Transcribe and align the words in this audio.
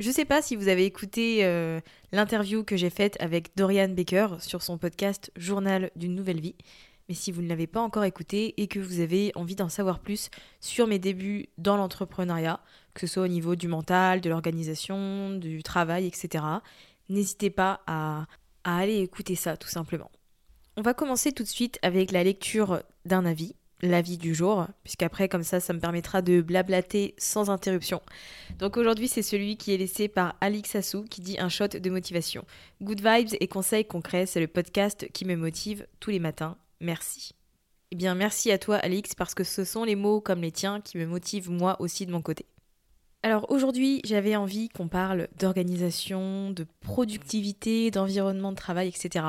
je 0.00 0.10
sais 0.10 0.24
pas 0.24 0.42
si 0.42 0.54
vous 0.54 0.68
avez 0.68 0.84
écouté 0.84 1.44
euh, 1.44 1.80
l'interview 2.12 2.62
que 2.62 2.76
j'ai 2.76 2.90
faite 2.90 3.16
avec 3.20 3.56
Dorian 3.56 3.88
Baker 3.88 4.36
sur 4.40 4.62
son 4.62 4.78
podcast 4.78 5.32
Journal 5.36 5.90
d'une 5.96 6.14
nouvelle 6.14 6.40
vie. 6.40 6.54
Mais 7.08 7.14
si 7.14 7.32
vous 7.32 7.42
ne 7.42 7.48
l'avez 7.48 7.66
pas 7.66 7.80
encore 7.80 8.04
écouté 8.04 8.54
et 8.60 8.68
que 8.68 8.78
vous 8.78 9.00
avez 9.00 9.32
envie 9.34 9.56
d'en 9.56 9.68
savoir 9.68 9.98
plus 9.98 10.30
sur 10.60 10.86
mes 10.86 10.98
débuts 10.98 11.48
dans 11.56 11.76
l'entrepreneuriat, 11.76 12.60
que 12.94 13.06
ce 13.06 13.14
soit 13.14 13.24
au 13.24 13.28
niveau 13.28 13.56
du 13.56 13.66
mental, 13.66 14.20
de 14.20 14.28
l'organisation, 14.28 15.30
du 15.30 15.62
travail, 15.62 16.06
etc., 16.06 16.44
n'hésitez 17.08 17.50
pas 17.50 17.80
à 17.86 18.26
aller 18.62 18.98
écouter 18.98 19.34
ça 19.34 19.56
tout 19.56 19.68
simplement. 19.68 20.10
On 20.76 20.82
va 20.82 20.94
commencer 20.94 21.32
tout 21.32 21.42
de 21.42 21.48
suite 21.48 21.78
avec 21.82 22.12
la 22.12 22.22
lecture 22.22 22.82
d'un 23.04 23.24
avis 23.24 23.56
l'avis 23.82 24.18
du 24.18 24.34
jour, 24.34 24.66
puisqu'après, 24.82 25.28
comme 25.28 25.42
ça, 25.42 25.60
ça 25.60 25.72
me 25.72 25.80
permettra 25.80 26.22
de 26.22 26.40
blablater 26.40 27.14
sans 27.18 27.50
interruption. 27.50 28.00
Donc 28.58 28.76
aujourd'hui, 28.76 29.08
c'est 29.08 29.22
celui 29.22 29.56
qui 29.56 29.72
est 29.72 29.78
laissé 29.78 30.08
par 30.08 30.34
Alix 30.40 30.74
Assou 30.74 31.04
qui 31.04 31.20
dit 31.20 31.38
un 31.38 31.48
shot 31.48 31.68
de 31.68 31.90
motivation. 31.90 32.44
Good 32.82 33.00
vibes 33.00 33.36
et 33.40 33.48
conseils 33.48 33.84
concrets, 33.84 34.26
c'est 34.26 34.40
le 34.40 34.48
podcast 34.48 35.08
qui 35.12 35.24
me 35.24 35.36
motive 35.36 35.86
tous 36.00 36.10
les 36.10 36.20
matins. 36.20 36.56
Merci. 36.80 37.32
Eh 37.90 37.96
bien, 37.96 38.14
merci 38.14 38.50
à 38.50 38.58
toi, 38.58 38.76
Alix, 38.76 39.14
parce 39.14 39.34
que 39.34 39.44
ce 39.44 39.64
sont 39.64 39.84
les 39.84 39.96
mots 39.96 40.20
comme 40.20 40.42
les 40.42 40.52
tiens 40.52 40.80
qui 40.80 40.98
me 40.98 41.06
motivent 41.06 41.50
moi 41.50 41.76
aussi 41.80 42.04
de 42.04 42.12
mon 42.12 42.20
côté. 42.20 42.46
Alors 43.22 43.50
aujourd'hui, 43.50 44.00
j'avais 44.04 44.36
envie 44.36 44.68
qu'on 44.68 44.88
parle 44.88 45.28
d'organisation, 45.38 46.50
de 46.50 46.66
productivité, 46.80 47.90
d'environnement 47.90 48.52
de 48.52 48.56
travail, 48.56 48.88
etc. 48.88 49.24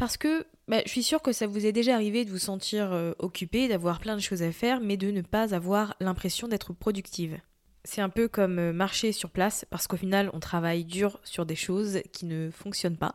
Parce 0.00 0.16
que 0.16 0.46
bah, 0.66 0.80
je 0.86 0.90
suis 0.90 1.02
sûre 1.02 1.20
que 1.20 1.30
ça 1.30 1.46
vous 1.46 1.66
est 1.66 1.72
déjà 1.72 1.94
arrivé 1.94 2.24
de 2.24 2.30
vous 2.30 2.38
sentir 2.38 2.90
euh, 2.90 3.12
occupé, 3.18 3.68
d'avoir 3.68 4.00
plein 4.00 4.16
de 4.16 4.22
choses 4.22 4.42
à 4.42 4.50
faire, 4.50 4.80
mais 4.80 4.96
de 4.96 5.10
ne 5.10 5.20
pas 5.20 5.54
avoir 5.54 5.94
l'impression 6.00 6.48
d'être 6.48 6.72
productive. 6.72 7.38
C'est 7.84 8.00
un 8.00 8.08
peu 8.08 8.26
comme 8.26 8.58
euh, 8.58 8.72
marcher 8.72 9.12
sur 9.12 9.28
place, 9.28 9.66
parce 9.68 9.86
qu'au 9.86 9.98
final, 9.98 10.30
on 10.32 10.40
travaille 10.40 10.86
dur 10.86 11.20
sur 11.22 11.44
des 11.44 11.54
choses 11.54 12.00
qui 12.14 12.24
ne 12.24 12.50
fonctionnent 12.50 12.96
pas, 12.96 13.14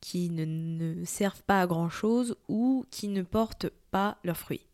qui 0.00 0.28
ne, 0.28 0.44
ne 0.44 1.04
servent 1.04 1.44
pas 1.44 1.60
à 1.60 1.68
grand 1.68 1.88
chose 1.88 2.34
ou 2.48 2.84
qui 2.90 3.06
ne 3.06 3.22
portent 3.22 3.70
pas 3.92 4.18
leurs 4.24 4.36
fruits. 4.36 4.66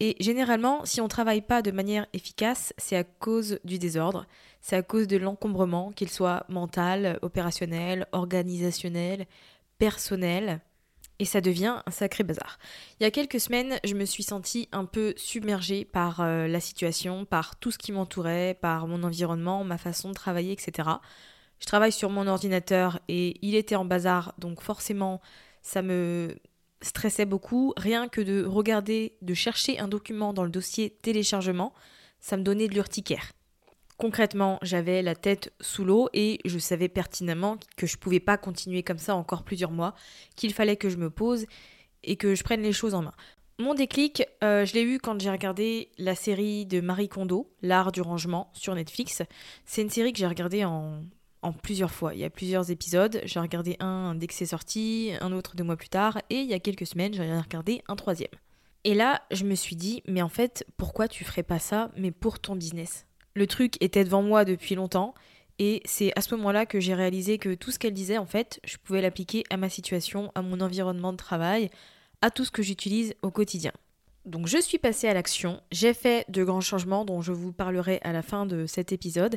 Et 0.00 0.16
généralement, 0.18 0.86
si 0.86 1.02
on 1.02 1.04
ne 1.04 1.10
travaille 1.10 1.42
pas 1.42 1.60
de 1.60 1.72
manière 1.72 2.06
efficace, 2.14 2.72
c'est 2.78 2.96
à 2.96 3.04
cause 3.04 3.58
du 3.64 3.78
désordre, 3.78 4.26
c'est 4.62 4.76
à 4.76 4.82
cause 4.82 5.08
de 5.08 5.18
l'encombrement, 5.18 5.92
qu'il 5.92 6.08
soit 6.08 6.46
mental, 6.48 7.18
opérationnel, 7.20 8.06
organisationnel, 8.12 9.26
personnel 9.76 10.62
et 11.18 11.24
ça 11.24 11.40
devient 11.40 11.82
un 11.86 11.90
sacré 11.90 12.24
bazar. 12.24 12.58
Il 13.00 13.04
y 13.04 13.06
a 13.06 13.10
quelques 13.10 13.40
semaines, 13.40 13.78
je 13.84 13.94
me 13.94 14.04
suis 14.04 14.22
sentie 14.22 14.68
un 14.72 14.84
peu 14.84 15.14
submergée 15.16 15.84
par 15.84 16.20
euh, 16.20 16.46
la 16.46 16.60
situation, 16.60 17.24
par 17.24 17.56
tout 17.56 17.70
ce 17.70 17.78
qui 17.78 17.92
m'entourait, 17.92 18.56
par 18.60 18.86
mon 18.86 19.02
environnement, 19.02 19.64
ma 19.64 19.78
façon 19.78 20.10
de 20.10 20.14
travailler, 20.14 20.52
etc. 20.52 20.88
Je 21.58 21.66
travaille 21.66 21.92
sur 21.92 22.10
mon 22.10 22.26
ordinateur 22.26 23.00
et 23.08 23.38
il 23.42 23.54
était 23.54 23.76
en 23.76 23.84
bazar, 23.84 24.34
donc 24.38 24.60
forcément, 24.60 25.20
ça 25.62 25.82
me 25.82 26.36
stressait 26.82 27.24
beaucoup. 27.24 27.72
Rien 27.76 28.08
que 28.08 28.20
de 28.20 28.44
regarder, 28.44 29.16
de 29.22 29.34
chercher 29.34 29.78
un 29.78 29.88
document 29.88 30.32
dans 30.32 30.44
le 30.44 30.50
dossier 30.50 30.90
téléchargement, 30.90 31.72
ça 32.20 32.36
me 32.36 32.42
donnait 32.42 32.68
de 32.68 32.74
l'urticaire. 32.74 33.32
Concrètement, 33.98 34.58
j'avais 34.60 35.00
la 35.00 35.14
tête 35.14 35.54
sous 35.60 35.84
l'eau 35.84 36.10
et 36.12 36.38
je 36.44 36.58
savais 36.58 36.88
pertinemment 36.88 37.56
que 37.76 37.86
je 37.86 37.96
ne 37.96 38.00
pouvais 38.00 38.20
pas 38.20 38.36
continuer 38.36 38.82
comme 38.82 38.98
ça 38.98 39.16
encore 39.16 39.42
plusieurs 39.42 39.70
mois, 39.70 39.94
qu'il 40.36 40.52
fallait 40.52 40.76
que 40.76 40.90
je 40.90 40.98
me 40.98 41.08
pose 41.08 41.46
et 42.04 42.16
que 42.16 42.34
je 42.34 42.44
prenne 42.44 42.62
les 42.62 42.72
choses 42.72 42.94
en 42.94 43.02
main. 43.02 43.14
Mon 43.58 43.72
déclic, 43.72 44.22
euh, 44.44 44.66
je 44.66 44.74
l'ai 44.74 44.82
eu 44.82 44.98
quand 44.98 45.18
j'ai 45.18 45.30
regardé 45.30 45.90
la 45.96 46.14
série 46.14 46.66
de 46.66 46.82
Marie 46.82 47.08
Kondo, 47.08 47.50
L'art 47.62 47.90
du 47.90 48.02
rangement, 48.02 48.50
sur 48.52 48.74
Netflix. 48.74 49.22
C'est 49.64 49.80
une 49.80 49.88
série 49.88 50.12
que 50.12 50.18
j'ai 50.18 50.26
regardée 50.26 50.66
en, 50.66 51.00
en, 51.40 51.52
plusieurs 51.54 51.90
fois. 51.90 52.12
Il 52.12 52.20
y 52.20 52.24
a 52.24 52.28
plusieurs 52.28 52.70
épisodes. 52.70 53.18
J'ai 53.24 53.40
regardé 53.40 53.76
un 53.80 54.14
dès 54.14 54.26
que 54.26 54.34
c'est 54.34 54.44
sorti, 54.44 55.12
un 55.22 55.32
autre 55.32 55.56
deux 55.56 55.64
mois 55.64 55.76
plus 55.76 55.88
tard, 55.88 56.18
et 56.28 56.40
il 56.40 56.46
y 56.46 56.52
a 56.52 56.60
quelques 56.60 56.86
semaines, 56.86 57.14
j'en 57.14 57.22
ai 57.22 57.40
regardé 57.40 57.82
un 57.88 57.96
troisième. 57.96 58.28
Et 58.84 58.92
là, 58.92 59.22
je 59.30 59.44
me 59.44 59.54
suis 59.54 59.74
dit, 59.74 60.02
mais 60.06 60.20
en 60.20 60.28
fait, 60.28 60.66
pourquoi 60.76 61.08
tu 61.08 61.24
ferais 61.24 61.42
pas 61.42 61.58
ça, 61.58 61.90
mais 61.96 62.10
pour 62.10 62.38
ton 62.38 62.56
business? 62.56 63.06
Le 63.36 63.46
truc 63.46 63.76
était 63.80 64.02
devant 64.02 64.22
moi 64.22 64.44
depuis 64.44 64.74
longtemps. 64.74 65.14
Et 65.58 65.80
c'est 65.84 66.12
à 66.16 66.20
ce 66.20 66.34
moment-là 66.34 66.66
que 66.66 66.80
j'ai 66.80 66.94
réalisé 66.94 67.38
que 67.38 67.54
tout 67.54 67.70
ce 67.70 67.78
qu'elle 67.78 67.94
disait, 67.94 68.18
en 68.18 68.26
fait, 68.26 68.60
je 68.64 68.76
pouvais 68.76 69.00
l'appliquer 69.00 69.44
à 69.48 69.56
ma 69.56 69.68
situation, 69.68 70.32
à 70.34 70.42
mon 70.42 70.60
environnement 70.60 71.12
de 71.12 71.16
travail, 71.16 71.70
à 72.20 72.30
tout 72.30 72.44
ce 72.44 72.50
que 72.50 72.62
j'utilise 72.62 73.14
au 73.22 73.30
quotidien. 73.30 73.72
Donc 74.24 74.48
je 74.48 74.60
suis 74.60 74.78
passée 74.78 75.06
à 75.06 75.14
l'action, 75.14 75.60
j'ai 75.70 75.94
fait 75.94 76.28
de 76.28 76.42
grands 76.42 76.60
changements 76.60 77.04
dont 77.04 77.22
je 77.22 77.30
vous 77.30 77.52
parlerai 77.52 78.00
à 78.02 78.12
la 78.12 78.22
fin 78.22 78.44
de 78.44 78.66
cet 78.66 78.90
épisode, 78.90 79.36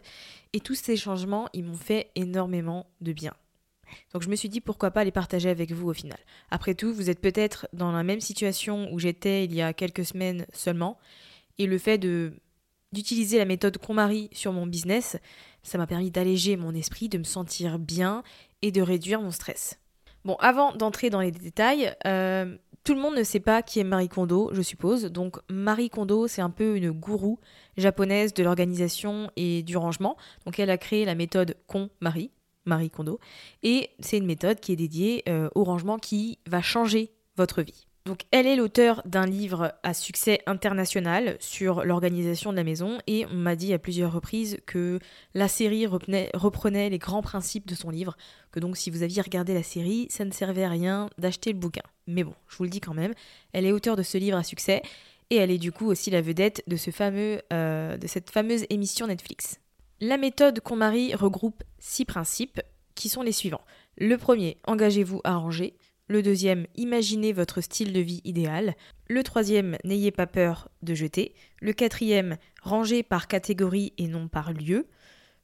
et 0.53 0.59
tous 0.61 0.73
ces 0.73 0.97
changements, 0.97 1.47
ils 1.53 1.63
m'ont 1.63 1.75
fait 1.75 2.09
énormément 2.15 2.87
de 2.99 3.13
bien. 3.13 3.33
Donc 4.13 4.23
je 4.23 4.29
me 4.29 4.35
suis 4.35 4.49
dit 4.49 4.61
pourquoi 4.61 4.89
pas 4.89 5.03
les 5.03 5.11
partager 5.11 5.49
avec 5.49 5.71
vous 5.71 5.89
au 5.89 5.93
final. 5.93 6.17
Après 6.49 6.73
tout, 6.73 6.91
vous 6.91 7.11
êtes 7.11 7.21
peut-être 7.21 7.67
dans 7.71 7.91
la 7.91 8.03
même 8.03 8.19
situation 8.19 8.91
où 8.91 8.97
j'étais 8.97 9.45
il 9.45 9.53
y 9.53 9.61
a 9.61 9.73
quelques 9.73 10.05
semaines 10.05 10.47
seulement, 10.53 10.97
et 11.59 11.67
le 11.67 11.77
fait 11.77 11.99
de 11.99 12.33
d'utiliser 12.91 13.37
la 13.37 13.45
méthode 13.45 13.77
KonMari 13.77 14.29
sur 14.33 14.51
mon 14.51 14.65
business, 14.65 15.17
ça 15.63 15.77
m'a 15.77 15.87
permis 15.87 16.11
d'alléger 16.11 16.57
mon 16.57 16.73
esprit, 16.73 17.09
de 17.09 17.17
me 17.17 17.23
sentir 17.23 17.79
bien 17.79 18.23
et 18.61 18.71
de 18.71 18.81
réduire 18.81 19.21
mon 19.21 19.31
stress. 19.31 19.79
Bon, 20.25 20.35
avant 20.39 20.73
d'entrer 20.73 21.09
dans 21.09 21.21
les 21.21 21.31
détails, 21.31 21.95
euh, 22.05 22.57
Tout 22.83 22.95
le 22.95 23.01
monde 23.01 23.15
ne 23.15 23.23
sait 23.23 23.39
pas 23.39 23.61
qui 23.61 23.79
est 23.79 23.83
Marie 23.83 24.09
Kondo, 24.09 24.49
je 24.53 24.61
suppose. 24.61 25.03
Donc 25.05 25.37
Marie 25.49 25.89
Kondo, 25.89 26.27
c'est 26.27 26.41
un 26.41 26.49
peu 26.49 26.77
une 26.77 26.91
gourou 26.91 27.39
japonaise 27.77 28.33
de 28.33 28.43
l'organisation 28.43 29.29
et 29.35 29.63
du 29.63 29.77
rangement. 29.77 30.17
Donc 30.45 30.59
elle 30.59 30.69
a 30.69 30.77
créé 30.77 31.05
la 31.05 31.15
méthode 31.15 31.55
KonMari, 31.67 32.31
Marie 32.65 32.89
Kondo, 32.89 33.19
et 33.63 33.89
c'est 33.99 34.17
une 34.17 34.25
méthode 34.25 34.59
qui 34.59 34.71
est 34.71 34.75
dédiée 34.75 35.23
euh, 35.27 35.49
au 35.55 35.63
rangement 35.63 35.97
qui 35.97 36.39
va 36.47 36.61
changer 36.61 37.11
votre 37.35 37.61
vie. 37.61 37.88
Donc 38.09 38.25
elle 38.31 38.47
est 38.47 38.55
l'auteur 38.55 39.03
d'un 39.05 39.27
livre 39.27 39.75
à 39.83 39.93
succès 39.93 40.39
international 40.47 41.37
sur 41.39 41.85
l'organisation 41.85 42.49
de 42.49 42.55
la 42.55 42.63
maison 42.63 42.97
et 43.05 43.27
on 43.27 43.35
m'a 43.35 43.55
dit 43.55 43.71
à 43.71 43.77
plusieurs 43.77 44.11
reprises 44.11 44.57
que 44.65 44.97
la 45.35 45.47
série 45.47 45.85
reprenait 45.85 46.89
les 46.89 46.97
grands 46.97 47.21
principes 47.21 47.67
de 47.67 47.75
son 47.75 47.91
livre, 47.91 48.17
que 48.51 48.59
donc 48.59 48.77
si 48.77 48.89
vous 48.89 49.03
aviez 49.03 49.21
regardé 49.21 49.53
la 49.53 49.61
série, 49.61 50.07
ça 50.09 50.25
ne 50.25 50.31
servait 50.31 50.63
à 50.63 50.69
rien 50.69 51.11
d'acheter 51.19 51.53
le 51.53 51.59
bouquin. 51.59 51.83
Mais 52.07 52.23
bon, 52.23 52.33
je 52.47 52.57
vous 52.57 52.63
le 52.63 52.71
dis 52.71 52.81
quand 52.81 52.95
même, 52.95 53.13
elle 53.53 53.67
est 53.67 53.71
auteure 53.71 53.95
de 53.95 54.01
ce 54.01 54.17
livre 54.17 54.37
à 54.39 54.43
succès 54.43 54.81
et 55.29 55.35
elle 55.35 55.51
est 55.51 55.59
du 55.59 55.71
coup 55.71 55.85
aussi 55.85 56.09
la 56.09 56.21
vedette 56.23 56.63
de, 56.65 56.77
euh, 57.53 57.95
de 57.95 58.07
cette 58.07 58.31
fameuse 58.31 58.65
émission 58.71 59.05
Netflix. 59.05 59.59
La 60.01 60.17
méthode 60.17 60.61
qu'on 60.61 60.77
marie 60.77 61.13
regroupe 61.13 61.61
six 61.77 62.05
principes 62.05 62.59
qui 62.95 63.07
sont 63.07 63.21
les 63.21 63.33
suivants. 63.33 63.61
Le 63.99 64.17
premier, 64.17 64.57
engagez-vous 64.65 65.21
à 65.23 65.35
ranger. 65.35 65.75
Le 66.11 66.23
deuxième, 66.23 66.65
imaginez 66.75 67.33
votre 67.33 67.61
style 67.61 67.93
de 67.93 67.99
vie 67.99 68.21
idéal. 68.23 68.73
Le 69.07 69.21
troisième, 69.21 69.77
n'ayez 69.83 70.09
pas 70.09 70.25
peur 70.25 70.69
de 70.81 70.95
jeter. 70.95 71.35
Le 71.61 71.71
quatrième, 71.71 72.37
rangez 72.63 73.03
par 73.03 73.27
catégorie 73.27 73.93
et 73.99 74.07
non 74.07 74.27
par 74.27 74.51
lieu. 74.51 74.87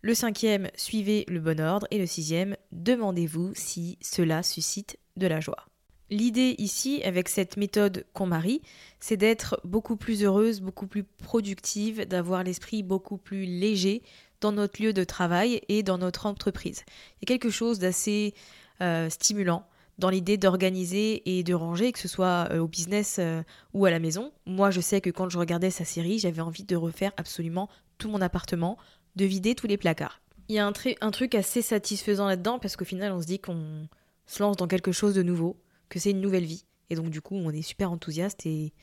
Le 0.01 0.15
cinquième, 0.15 0.71
suivez 0.75 1.23
le 1.27 1.39
bon 1.39 1.61
ordre. 1.61 1.85
Et 1.91 1.99
le 1.99 2.07
sixième, 2.07 2.55
demandez-vous 2.71 3.51
si 3.53 3.99
cela 4.01 4.41
suscite 4.41 4.97
de 5.17 5.27
la 5.27 5.39
joie. 5.39 5.67
L'idée 6.09 6.55
ici, 6.57 6.99
avec 7.03 7.29
cette 7.29 7.57
méthode 7.57 8.03
qu'on 8.13 8.25
marie, 8.25 8.63
c'est 8.99 9.17
d'être 9.17 9.61
beaucoup 9.65 9.97
plus 9.97 10.23
heureuse, 10.23 10.61
beaucoup 10.61 10.87
plus 10.87 11.03
productive, 11.03 12.07
d'avoir 12.07 12.43
l'esprit 12.43 12.81
beaucoup 12.81 13.17
plus 13.17 13.45
léger 13.45 14.01
dans 14.41 14.51
notre 14.51 14.81
lieu 14.81 14.93
de 14.93 15.03
travail 15.03 15.61
et 15.69 15.83
dans 15.83 15.99
notre 15.99 16.25
entreprise. 16.25 16.85
Il 17.21 17.29
y 17.29 17.33
a 17.33 17.37
quelque 17.37 17.51
chose 17.51 17.77
d'assez 17.77 18.33
euh, 18.81 19.11
stimulant 19.11 19.67
dans 19.97 20.09
l'idée 20.09 20.37
d'organiser 20.37 21.37
et 21.37 21.43
de 21.43 21.53
ranger, 21.53 21.91
que 21.91 21.99
ce 21.99 22.07
soit 22.07 22.47
euh, 22.51 22.59
au 22.59 22.67
business 22.67 23.17
euh, 23.19 23.41
ou 23.73 23.85
à 23.85 23.91
la 23.91 23.99
maison. 23.99 24.31
Moi, 24.45 24.71
je 24.71 24.81
sais 24.81 25.01
que 25.01 25.09
quand 25.09 25.29
je 25.29 25.37
regardais 25.37 25.71
sa 25.71 25.85
série, 25.85 26.19
j'avais 26.19 26.41
envie 26.41 26.63
de 26.63 26.75
refaire 26.75 27.11
absolument 27.17 27.69
tout 27.97 28.09
mon 28.09 28.21
appartement, 28.21 28.77
de 29.15 29.25
vider 29.25 29.55
tous 29.55 29.67
les 29.67 29.77
placards. 29.77 30.21
Il 30.49 30.55
y 30.55 30.59
a 30.59 30.67
un, 30.67 30.73
un 31.01 31.11
truc 31.11 31.33
assez 31.33 31.61
satisfaisant 31.61 32.27
là-dedans 32.27 32.59
parce 32.59 32.75
qu'au 32.75 32.85
final, 32.85 33.11
on 33.13 33.21
se 33.21 33.27
dit 33.27 33.39
qu'on 33.39 33.87
se 34.25 34.43
lance 34.43 34.57
dans 34.57 34.67
quelque 34.67 34.91
chose 34.91 35.15
de 35.15 35.23
nouveau, 35.23 35.57
que 35.89 35.99
c'est 35.99 36.11
une 36.11 36.21
nouvelle 36.21 36.45
vie. 36.45 36.65
Et 36.89 36.95
donc, 36.95 37.09
du 37.09 37.21
coup, 37.21 37.35
on 37.35 37.51
est 37.51 37.61
super 37.61 37.91
enthousiaste 37.91 38.45
et 38.45 38.73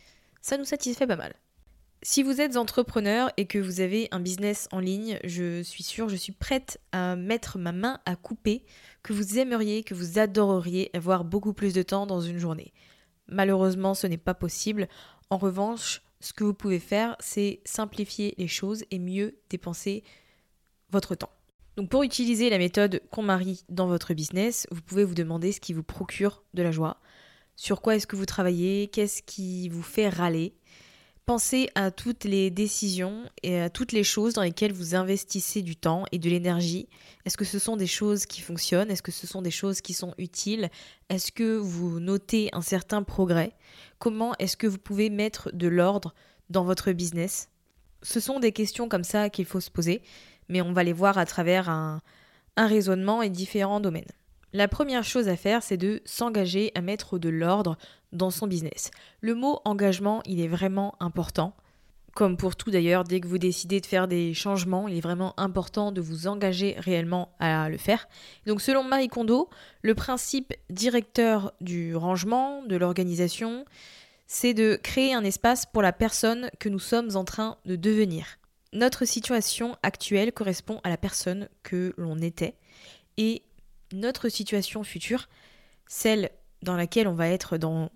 ça 0.41 0.57
nous 0.57 0.65
satisfait 0.65 1.07
pas 1.07 1.17
mal. 1.17 1.35
Si 2.05 2.25
vous 2.25 2.41
êtes 2.41 2.57
entrepreneur 2.57 3.31
et 3.37 3.47
que 3.47 3.61
vous 3.61 3.81
avez 3.81 4.09
un 4.11 4.19
business 4.19 4.67
en 4.73 4.81
ligne, 4.81 5.21
je 5.23 5.63
suis 5.63 5.85
sûre, 5.85 6.09
je 6.09 6.17
suis 6.17 6.33
prête 6.33 6.81
à 6.91 7.15
mettre 7.15 7.59
ma 7.59 7.71
main 7.71 8.01
à 8.07 8.17
couper 8.17 8.65
que 9.05 9.13
vous 9.13 9.39
aimeriez, 9.39 9.85
que 9.85 9.95
vous 9.95 10.19
adoreriez 10.19 10.91
avoir 10.97 11.25
beaucoup 11.25 11.53
plus 11.53 11.73
de 11.73 11.83
temps 11.83 12.07
dans 12.07 12.21
une 12.21 12.39
journée. 12.39 12.73
Malheureusement, 13.29 13.95
ce 13.95 14.09
n'est 14.09 14.19
pas 14.19 14.35
possible. 14.35 14.89
En 15.31 15.39
revanche, 15.39 16.03
ce 16.19 16.33
que 16.33 16.43
vous 16.43 16.55
pouvez 16.55 16.81
faire, 16.81 17.15
c'est 17.21 17.61
simplifier 17.65 18.35
les 18.37 18.49
choses 18.49 18.85
et 18.91 18.99
mieux 18.99 19.39
dépenser 19.49 20.03
votre 20.91 21.15
temps. 21.15 21.31
Donc 21.77 21.89
pour 21.89 22.03
utiliser 22.03 22.51
la 22.51 22.59
méthode 22.59 23.01
qu'on 23.13 23.23
marie 23.23 23.65
dans 23.69 23.87
votre 23.87 24.13
business, 24.13 24.67
vous 24.73 24.83
pouvez 24.83 25.05
vous 25.05 25.15
demander 25.15 25.53
ce 25.53 25.61
qui 25.61 25.73
vous 25.73 25.85
procure 25.85 26.43
de 26.53 26.65
la 26.65 26.73
joie, 26.73 27.01
sur 27.55 27.81
quoi 27.81 27.95
est-ce 27.95 28.09
que 28.09 28.17
vous 28.17 28.27
travaillez, 28.27 28.89
qu'est-ce 28.89 29.23
qui 29.23 29.69
vous 29.69 29.85
fait 29.85 30.09
râler, 30.09 30.57
Pensez 31.25 31.71
à 31.77 31.93
toutes 31.93 32.25
les 32.25 32.51
décisions 32.51 33.23
et 33.45 33.61
à 33.61 33.71
toutes 33.71 33.93
les 33.93 34.03
choses 34.03 34.35
dans 34.35 34.43
lesquelles 34.43 34.73
vous 34.73 34.97
investissez 34.97 35.63
du 35.63 35.77
temps 35.77 36.05
et 36.11 36.19
de 36.19 36.29
l'énergie. 36.29 36.89
Est-ce 37.25 37.37
que 37.37 37.45
ce 37.45 37.61
sont 37.61 37.77
des 37.77 37.87
choses 37.87 38.27
qui 38.27 38.41
fonctionnent? 38.41 38.91
Est-ce 38.91 39.03
que 39.03 39.13
ce 39.13 39.29
sont 39.29 39.41
des 39.41 39.53
choses 39.53 39.81
qui 39.81 39.95
sont 39.95 40.15
utiles? 40.19 40.69
Est-ce 41.11 41.31
que 41.31 41.57
vous 41.57 42.01
notez 42.01 42.51
un 42.53 42.61
certain 42.61 43.05
progrès? 43.05 43.53
Comment 44.01 44.35
est-ce 44.41 44.57
que 44.57 44.67
vous 44.67 44.79
pouvez 44.79 45.11
mettre 45.11 45.53
de 45.53 45.69
l'ordre 45.69 46.13
dans 46.51 46.65
votre 46.65 46.91
business? 46.91 47.49
Ce 48.03 48.19
sont 48.19 48.41
des 48.41 48.51
questions 48.51 48.89
comme 48.89 49.05
ça 49.05 49.31
qu'il 49.31 49.45
faut 49.45 49.61
se 49.61 49.71
poser, 49.71 50.03
mais 50.49 50.61
on 50.61 50.73
va 50.73 50.83
les 50.83 50.93
voir 50.93 51.19
à 51.19 51.25
travers 51.25 51.71
un, 51.71 52.01
raisonnement 52.57 53.23
et 53.23 53.31
différents 53.31 53.81
domaines. 53.81 54.11
La 54.53 54.67
première 54.67 55.05
chose 55.05 55.29
à 55.29 55.37
faire, 55.37 55.63
c'est 55.63 55.77
de 55.77 56.03
s'engager 56.05 56.73
à 56.75 56.81
mettre 56.81 57.19
de 57.19 57.29
l'ordre 57.29 57.79
dans 58.13 58.31
son 58.31 58.47
business. 58.47 58.91
Le 59.21 59.35
mot 59.35 59.61
engagement, 59.65 60.23
il 60.27 60.41
est 60.41 60.49
vraiment 60.49 60.95
important. 61.01 61.55
Comme 62.15 62.37
pour 62.37 62.57
tout 62.57 62.71
d'ailleurs, 62.71 63.05
dès 63.05 63.21
que 63.21 63.27
vous 63.27 63.39
décidez 63.39 63.81
de 63.81 63.87
faire 63.87 64.07
des 64.07 64.35
changements, 64.35 64.87
il 64.87 64.99
est 64.99 65.03
vraiment 65.03 65.33
important 65.39 65.93
de 65.93 66.03
vous 66.03 66.27
engager 66.27 66.75
réellement 66.79 67.35
à 67.39 67.71
le 67.71 67.79
faire. 67.79 68.07
Donc 68.47 68.61
selon 68.61 68.85
Marie 68.85 69.09
Kondo, 69.09 69.49
le 69.81 69.95
principe 69.95 70.53
directeur 70.69 71.53
du 71.63 71.97
rangement, 71.97 72.63
de 72.65 72.77
l'organisation, 72.77 73.65
c'est 74.27 74.53
de 74.53 74.79
créer 74.83 75.15
un 75.15 75.25
espace 75.25 75.65
pour 75.65 75.81
la 75.81 75.93
personne 75.93 76.51
que 76.59 76.69
nous 76.69 76.79
sommes 76.79 77.17
en 77.17 77.25
train 77.25 77.57
de 77.65 77.77
devenir. 77.77 78.27
Notre 78.75 79.07
situation 79.07 79.77
actuelle 79.83 80.33
correspond 80.33 80.81
à 80.85 80.91
la 80.91 80.99
personne 80.99 81.49
que 81.63 81.95
l'on 81.97 82.19
était 82.19 82.57
et 83.17 83.43
notre 83.93 84.29
situation 84.29 84.85
future, 84.85 85.29
celle 85.87 86.31
dans 86.63 86.77
laquelle 86.77 87.09
on 87.09 87.15
va 87.15 87.29
être 87.29 87.59
dans 87.59 87.91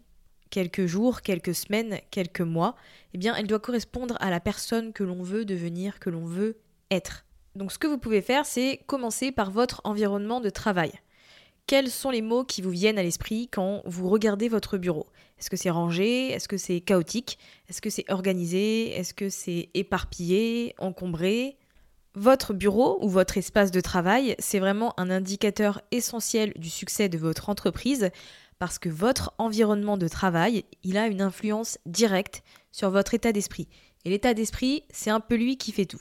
quelques 0.51 0.87
jours, 0.87 1.23
quelques 1.23 1.55
semaines, 1.55 2.01
quelques 2.11 2.41
mois, 2.41 2.77
eh 3.15 3.19
bien, 3.19 3.35
elle 3.35 3.47
doit 3.47 3.61
correspondre 3.61 4.17
à 4.21 4.31
la 4.31 4.41
personne 4.41 4.93
que 4.93 5.05
l'on 5.05 5.23
veut 5.23 5.45
devenir, 5.45 5.99
que 5.99 6.11
l'on 6.11 6.25
veut 6.25 6.57
être. 6.91 7.25
Donc 7.55 7.73
ce 7.73 7.79
que 7.79 7.87
vous 7.87 7.99
pouvez 7.99 8.21
faire, 8.21 8.45
c'est 8.45 8.81
commencer 8.87 9.33
par 9.33 9.51
votre 9.51 9.81
environnement 9.85 10.41
de 10.41 10.51
travail. 10.51 10.93
Quels 11.67 11.91
sont 11.91 12.11
les 12.11 12.23
mots 12.23 12.45
qui 12.45 12.63
vous 12.63 12.71
viennent 12.71 12.99
à 12.99 13.03
l'esprit 13.03 13.49
quand 13.49 13.83
vous 13.87 14.09
regardez 14.09 14.49
votre 14.49 14.79
bureau? 14.79 15.07
Est-ce 15.39 15.51
que 15.51 15.57
c'est 15.57 15.71
rangé? 15.71 16.29
Est-ce 16.29 16.49
que 16.49 16.59
c'est 16.59 16.81
chaotique? 16.81 17.39
Est-ce 17.69 17.81
que 17.81 17.91
c'est 17.91 18.11
organisé? 18.11 18.91
Est-ce 18.91 19.15
que 19.15 19.29
c'est 19.31 19.71
éparpillé, 19.75 20.75
encombré? 20.79 21.57
Votre 22.15 22.55
bureau 22.55 22.99
ou 23.03 23.09
votre 23.09 23.37
espace 23.37 23.71
de 23.71 23.81
travail, 23.81 24.37
c'est 24.39 24.59
vraiment 24.59 24.99
un 24.99 25.11
indicateur 25.11 25.83
essentiel 25.91 26.53
du 26.57 26.71
succès 26.71 27.09
de 27.09 27.19
votre 27.19 27.51
entreprise 27.51 28.11
parce 28.59 28.79
que 28.79 28.89
votre 28.89 29.35
environnement 29.39 29.97
de 29.97 30.09
travail, 30.09 30.65
il 30.83 30.97
a 30.97 31.07
une 31.07 31.21
influence 31.21 31.79
directe 31.87 32.43
sur 32.73 32.91
votre 32.91 33.15
état 33.15 33.33
d'esprit. 33.33 33.69
Et 34.05 34.11
l'état 34.11 34.35
d'esprit, 34.35 34.85
c'est 34.91 35.11
un 35.11 35.21
peu 35.21 35.35
lui 35.35 35.57
qui 35.57 35.73
fait 35.73 35.87
tout. 35.87 36.01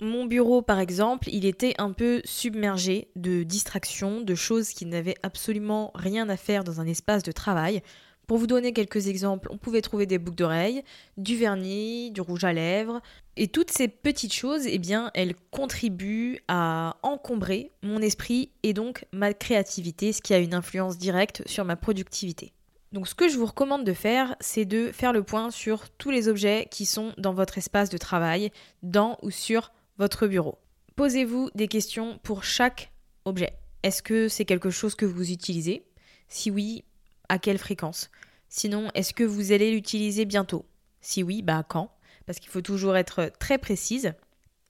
Mon 0.00 0.26
bureau, 0.26 0.62
par 0.62 0.78
exemple, 0.78 1.28
il 1.32 1.44
était 1.44 1.74
un 1.78 1.92
peu 1.92 2.20
submergé 2.24 3.08
de 3.16 3.42
distractions, 3.42 4.20
de 4.20 4.34
choses 4.36 4.70
qui 4.70 4.86
n'avaient 4.86 5.16
absolument 5.24 5.90
rien 5.94 6.28
à 6.28 6.36
faire 6.36 6.62
dans 6.62 6.80
un 6.80 6.86
espace 6.86 7.24
de 7.24 7.32
travail. 7.32 7.82
Pour 8.28 8.36
vous 8.36 8.46
donner 8.46 8.74
quelques 8.74 9.08
exemples, 9.08 9.48
on 9.50 9.56
pouvait 9.56 9.80
trouver 9.80 10.04
des 10.04 10.18
boucles 10.18 10.36
d'oreilles, 10.36 10.84
du 11.16 11.34
vernis, 11.34 12.10
du 12.10 12.20
rouge 12.20 12.44
à 12.44 12.52
lèvres. 12.52 13.00
Et 13.36 13.48
toutes 13.48 13.70
ces 13.70 13.88
petites 13.88 14.34
choses, 14.34 14.66
eh 14.66 14.76
bien, 14.76 15.10
elles 15.14 15.34
contribuent 15.50 16.38
à 16.46 16.98
encombrer 17.02 17.72
mon 17.82 18.02
esprit 18.02 18.50
et 18.62 18.74
donc 18.74 19.06
ma 19.12 19.32
créativité, 19.32 20.12
ce 20.12 20.20
qui 20.20 20.34
a 20.34 20.38
une 20.38 20.52
influence 20.52 20.98
directe 20.98 21.42
sur 21.46 21.64
ma 21.64 21.74
productivité. 21.74 22.52
Donc 22.92 23.08
ce 23.08 23.14
que 23.14 23.30
je 23.30 23.38
vous 23.38 23.46
recommande 23.46 23.84
de 23.84 23.94
faire, 23.94 24.36
c'est 24.40 24.66
de 24.66 24.92
faire 24.92 25.14
le 25.14 25.22
point 25.22 25.50
sur 25.50 25.88
tous 25.88 26.10
les 26.10 26.28
objets 26.28 26.68
qui 26.70 26.84
sont 26.84 27.14
dans 27.16 27.32
votre 27.32 27.56
espace 27.56 27.88
de 27.88 27.96
travail, 27.96 28.50
dans 28.82 29.16
ou 29.22 29.30
sur 29.30 29.72
votre 29.96 30.26
bureau. 30.26 30.58
Posez-vous 30.96 31.48
des 31.54 31.68
questions 31.68 32.20
pour 32.22 32.44
chaque 32.44 32.92
objet. 33.24 33.54
Est-ce 33.82 34.02
que 34.02 34.28
c'est 34.28 34.44
quelque 34.44 34.68
chose 34.68 34.94
que 34.94 35.06
vous 35.06 35.30
utilisez? 35.30 35.86
Si 36.28 36.50
oui, 36.50 36.84
à 37.28 37.38
quelle 37.38 37.58
fréquence 37.58 38.10
Sinon, 38.48 38.90
est-ce 38.94 39.12
que 39.12 39.24
vous 39.24 39.52
allez 39.52 39.70
l'utiliser 39.70 40.24
bientôt? 40.24 40.64
Si 41.00 41.22
oui, 41.22 41.42
bah 41.42 41.64
quand? 41.68 41.90
Parce 42.26 42.38
qu'il 42.38 42.50
faut 42.50 42.62
toujours 42.62 42.96
être 42.96 43.30
très 43.38 43.58
précise. 43.58 44.14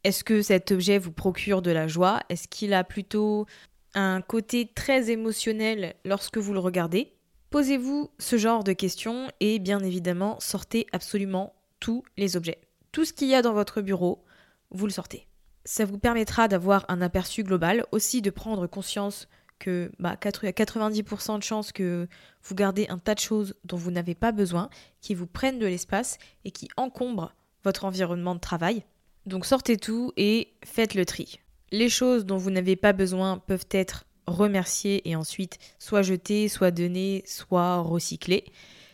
Est-ce 0.04 0.24
que 0.24 0.42
cet 0.42 0.72
objet 0.72 0.98
vous 0.98 1.12
procure 1.12 1.62
de 1.62 1.70
la 1.70 1.88
joie? 1.88 2.20
Est-ce 2.28 2.48
qu'il 2.48 2.72
a 2.72 2.84
plutôt 2.84 3.46
un 3.94 4.20
côté 4.20 4.70
très 4.74 5.10
émotionnel 5.10 5.94
lorsque 6.04 6.38
vous 6.38 6.52
le 6.52 6.60
regardez? 6.60 7.14
Posez-vous 7.50 8.10
ce 8.18 8.36
genre 8.36 8.62
de 8.62 8.72
questions 8.72 9.28
et 9.40 9.58
bien 9.58 9.80
évidemment 9.80 10.38
sortez 10.38 10.86
absolument 10.92 11.54
tous 11.80 12.04
les 12.16 12.36
objets. 12.36 12.60
Tout 12.92 13.04
ce 13.04 13.12
qu'il 13.12 13.28
y 13.28 13.34
a 13.34 13.42
dans 13.42 13.54
votre 13.54 13.80
bureau, 13.80 14.24
vous 14.70 14.86
le 14.86 14.92
sortez. 14.92 15.26
Ça 15.64 15.84
vous 15.84 15.98
permettra 15.98 16.48
d'avoir 16.48 16.84
un 16.88 17.00
aperçu 17.00 17.44
global, 17.44 17.84
aussi 17.92 18.22
de 18.22 18.30
prendre 18.30 18.66
conscience 18.66 19.28
que 19.58 19.90
bah, 19.98 20.16
90% 20.16 21.38
de 21.38 21.42
chances 21.42 21.72
que 21.72 22.08
vous 22.42 22.54
gardez 22.54 22.86
un 22.88 22.98
tas 22.98 23.14
de 23.14 23.20
choses 23.20 23.54
dont 23.64 23.76
vous 23.76 23.90
n'avez 23.90 24.14
pas 24.14 24.32
besoin, 24.32 24.70
qui 25.00 25.14
vous 25.14 25.26
prennent 25.26 25.58
de 25.58 25.66
l'espace 25.66 26.18
et 26.44 26.50
qui 26.50 26.68
encombrent 26.76 27.34
votre 27.64 27.84
environnement 27.84 28.34
de 28.34 28.40
travail. 28.40 28.84
Donc 29.26 29.44
sortez 29.44 29.76
tout 29.76 30.12
et 30.16 30.54
faites 30.64 30.94
le 30.94 31.04
tri. 31.04 31.40
Les 31.70 31.88
choses 31.88 32.24
dont 32.24 32.38
vous 32.38 32.50
n'avez 32.50 32.76
pas 32.76 32.92
besoin 32.92 33.38
peuvent 33.38 33.66
être 33.70 34.06
remerciées 34.26 35.08
et 35.08 35.16
ensuite 35.16 35.58
soit 35.78 36.02
jetées, 36.02 36.48
soit 36.48 36.70
données, 36.70 37.22
soit 37.26 37.78
recyclées. 37.80 38.44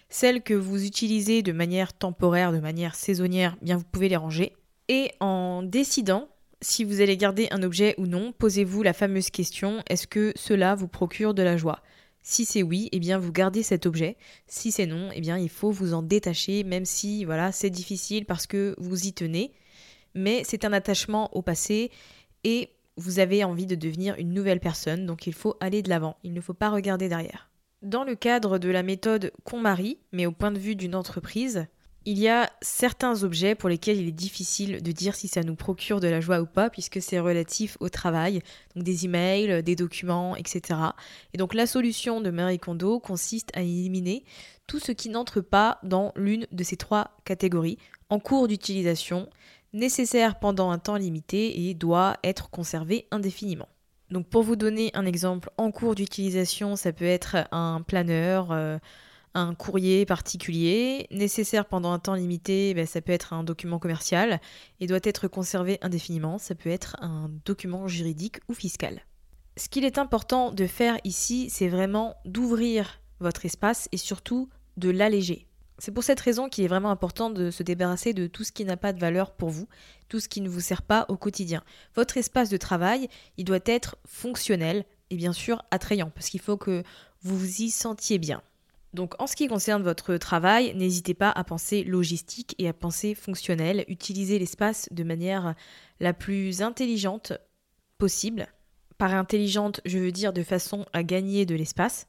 Celles 0.09 0.43
que 0.43 0.55
vous 0.55 0.85
utilisez 0.87 1.43
de 1.43 1.53
manière 1.53 1.93
temporaire, 1.93 2.53
de 2.53 2.61
manière 2.61 2.95
saisonnière, 2.95 3.57
bien 3.63 3.77
vous 3.77 3.85
pouvez 3.85 4.09
les 4.09 4.17
ranger. 4.17 4.55
Et 4.89 5.11
en 5.21 5.63
décidant 5.63 6.29
si 6.65 6.83
vous 6.83 7.01
allez 7.01 7.17
garder 7.17 7.49
un 7.51 7.63
objet 7.63 7.95
ou 7.99 8.07
non, 8.07 8.33
posez-vous 8.33 8.83
la 8.83 8.93
fameuse 8.93 9.31
question 9.31 9.83
est-ce 9.89 10.07
que 10.07 10.33
cela 10.35 10.75
vous 10.75 10.89
procure 10.89 11.35
de 11.35 11.43
la 11.43 11.57
joie? 11.57 11.83
Si 12.23 12.47
c'est 12.47 12.63
oui, 12.63 12.89
eh 12.93 13.01
bien 13.01 13.19
vous 13.19 13.33
gardez 13.33 13.63
cet 13.63 13.85
objet. 13.85 14.17
Si 14.47 14.73
c'est 14.73 14.87
non, 14.87 15.11
eh 15.13 15.21
bien 15.21 15.37
il 15.37 15.51
faut 15.51 15.71
vous 15.71 15.93
en 15.93 16.03
détacher, 16.03 16.65
même 16.65 16.87
si 16.87 17.27
voilà 17.27 17.53
c'est 17.53 17.69
difficile 17.69 18.25
parce 18.25 18.47
que 18.47 18.75
vous 18.79 19.07
y 19.07 19.13
tenez. 19.13 19.53
Mais 20.15 20.43
c'est 20.45 20.65
un 20.65 20.73
attachement 20.73 21.35
au 21.37 21.43
passé 21.43 21.91
et 22.45 22.71
vous 22.97 23.19
avez 23.19 23.45
envie 23.45 23.67
de 23.67 23.75
devenir 23.75 24.15
une 24.17 24.33
nouvelle 24.33 24.61
personne, 24.61 25.05
donc 25.05 25.27
il 25.27 25.35
faut 25.35 25.57
aller 25.61 25.83
de 25.83 25.91
l'avant. 25.91 26.17
Il 26.23 26.33
ne 26.33 26.41
faut 26.41 26.55
pas 26.55 26.71
regarder 26.71 27.09
derrière. 27.09 27.51
Dans 27.83 28.05
le 28.05 28.15
cadre 28.15 28.57
de 28.57 28.71
la 28.71 28.83
méthode 28.83 29.33
KonMari, 29.45 29.99
mais 30.13 30.25
au 30.25 30.33
point 30.33 30.53
de 30.53 30.59
vue 30.59 30.77
d'une 30.77 30.95
entreprise, 30.95 31.67
il 32.07 32.19
y 32.19 32.29
a 32.29 32.51
certains 32.61 33.23
objets 33.23 33.55
pour 33.55 33.69
lesquels 33.69 33.99
il 33.99 34.09
est 34.09 34.13
difficile 34.13 34.83
de 34.83 34.93
dire 34.93 35.15
si 35.15 35.29
ça 35.29 35.43
nous 35.43 35.55
procure 35.55 36.01
de 36.01 36.09
la 36.09 36.21
joie 36.21 36.41
ou 36.41 36.47
pas, 36.47 36.71
puisque 36.71 37.01
c'est 37.01 37.19
relatif 37.19 37.77
au 37.81 37.89
travail, 37.89 38.43
donc 38.75 38.85
des 38.85 39.05
emails, 39.05 39.63
des 39.63 39.77
documents, 39.77 40.37
etc. 40.37 40.81
Et 41.33 41.39
donc 41.39 41.55
la 41.55 41.67
solution 41.67 42.21
de 42.21 42.31
Marie 42.31 42.59
Kondo 42.59 43.01
consiste 43.01 43.51
à 43.55 43.63
éliminer 43.63 44.25
tout 44.67 44.79
ce 44.79 44.93
qui 44.93 45.09
n'entre 45.09 45.41
pas 45.41 45.79
dans 45.83 46.13
l'une 46.17 46.47
de 46.53 46.65
ces 46.65 46.77
trois 46.77 47.11
catégories, 47.25 47.79
en 48.11 48.19
cours 48.19 48.49
d'utilisation, 48.49 49.29
nécessaire 49.73 50.39
pendant 50.39 50.71
un 50.71 50.79
temps 50.79 50.97
limité 50.97 51.69
et 51.69 51.75
doit 51.75 52.17
être 52.23 52.51
conservé 52.51 53.07
indéfiniment. 53.11 53.69
Donc 54.11 54.29
pour 54.29 54.43
vous 54.43 54.57
donner 54.57 54.91
un 54.95 55.07
exemple 55.07 55.51
en 55.57 55.71
cours 55.71 55.95
d'utilisation, 55.95 56.77
ça 56.77 56.93
peut 56.93 57.05
être 57.05 57.37
un 57.51 57.83
planeur, 57.83 58.53
euh, 58.53 58.79
un 59.35 59.55
courrier 59.55 60.07
particulier, 60.07 61.07
nécessaire 61.11 61.67
pendant 61.67 61.93
un 61.93 61.99
temps 61.99 62.15
limité, 62.15 62.73
ben, 62.75 62.87
ça 62.87 63.01
peut 63.01 63.13
être 63.13 63.33
un 63.33 63.45
document 63.45 63.79
commercial, 63.79 64.41
et 64.81 64.87
doit 64.87 65.01
être 65.03 65.29
conservé 65.29 65.79
indéfiniment, 65.83 66.39
ça 66.39 66.55
peut 66.55 66.71
être 66.71 66.97
un 67.01 67.31
document 67.45 67.89
juridique 67.89 68.39
ou 68.49 68.55
fiscal. 68.55 69.03
Ce 69.57 69.69
qu'il 69.69 69.85
est 69.85 69.99
important 69.99 70.51
de 70.53 70.67
faire 70.67 70.99
ici, 71.05 71.49
c'est 71.51 71.69
vraiment 71.69 72.15
d'ouvrir 72.25 73.01
votre 73.21 73.45
espace 73.45 73.89
et 73.93 73.97
surtout 73.97 74.49
de 74.77 74.91
l'alléger. 74.91 75.47
C'est 75.79 75.93
pour 75.93 76.05
cette 76.05 76.21
raison 76.21 76.49
qu'il 76.49 76.65
est 76.65 76.69
vraiment 76.69 76.91
important 76.91 77.31
de 77.31 77.51
se 77.51 77.65
débarrasser 77.65 78.13
de 78.13 78.29
tout 78.29 78.45
ce 78.45 78.53
qui 78.53 78.65
n'a 78.65 78.77
pas 78.77 78.93
de 78.93 79.01
valeur 79.01 79.33
pour 79.33 79.51
vous, 79.51 79.69
tout 80.09 80.21
ce 80.21 80.29
qui 80.29 80.41
ne 80.41 80.49
vous 80.49 80.61
sert 80.61 80.83
pas 80.83 81.07
au 81.09 81.17
quotidien. 81.17 81.65
Votre 81.97 82.17
espace 82.17 82.49
de 82.49 82.57
travail, 82.57 83.09
il 83.37 83.45
doit 83.45 83.59
être 83.65 83.97
fonctionnel 84.07 84.85
et 85.11 85.17
bien 85.17 85.33
sûr 85.33 85.63
attrayant, 85.71 86.11
parce 86.11 86.29
qu'il 86.29 86.41
faut 86.41 86.57
que 86.57 86.85
vous 87.23 87.37
vous 87.37 87.63
y 87.63 87.71
sentiez 87.71 88.19
bien. 88.19 88.43
Donc 88.95 89.21
en 89.21 89.27
ce 89.27 89.35
qui 89.35 89.49
concerne 89.49 89.83
votre 89.83 90.17
travail, 90.17 90.73
n'hésitez 90.77 91.15
pas 91.15 91.31
à 91.31 91.43
penser 91.43 91.83
logistique 91.83 92.55
et 92.59 92.69
à 92.69 92.73
penser 92.73 93.17
fonctionnel. 93.17 93.85
Utilisez 93.89 94.39
l'espace 94.39 94.89
de 94.93 95.03
manière 95.03 95.55
la 95.99 96.13
plus 96.13 96.63
intelligente 96.63 97.33
possible. 97.99 98.47
Par 98.97 99.13
intelligente, 99.13 99.81
je 99.85 99.99
veux 99.99 100.13
dire 100.13 100.33
de 100.33 100.45
façon 100.45 100.87
à 100.93 101.03
gagner 101.03 101.45
de 101.45 101.57
l'espace. 101.57 102.07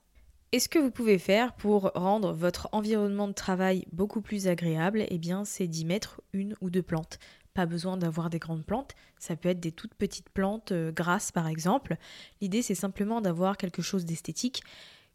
Et 0.52 0.60
ce 0.60 0.70
que 0.70 0.78
vous 0.78 0.92
pouvez 0.92 1.18
faire 1.18 1.54
pour 1.54 1.92
rendre 1.96 2.34
votre 2.34 2.70
environnement 2.72 3.28
de 3.28 3.34
travail 3.34 3.86
beaucoup 3.92 4.22
plus 4.22 4.48
agréable, 4.48 5.06
eh 5.10 5.18
bien, 5.18 5.44
c'est 5.44 5.68
d'y 5.68 5.86
mettre 5.86 6.22
une 6.34 6.56
ou 6.62 6.70
deux 6.70 6.84
plantes. 6.84 7.18
Pas 7.56 7.66
besoin 7.66 7.98
d'avoir 7.98 8.30
des 8.30 8.38
grandes 8.38 8.64
plantes, 8.64 8.94
ça 9.18 9.36
peut 9.36 9.50
être 9.50 9.60
des 9.60 9.72
toutes 9.72 9.96
petites 9.96 10.30
plantes 10.30 10.72
euh, 10.72 10.92
grasses 10.92 11.32
par 11.32 11.48
exemple. 11.48 11.96
L'idée 12.42 12.62
c'est 12.62 12.76
simplement 12.76 13.22
d'avoir 13.22 13.56
quelque 13.56 13.82
chose 13.82 14.04
d'esthétique, 14.04 14.62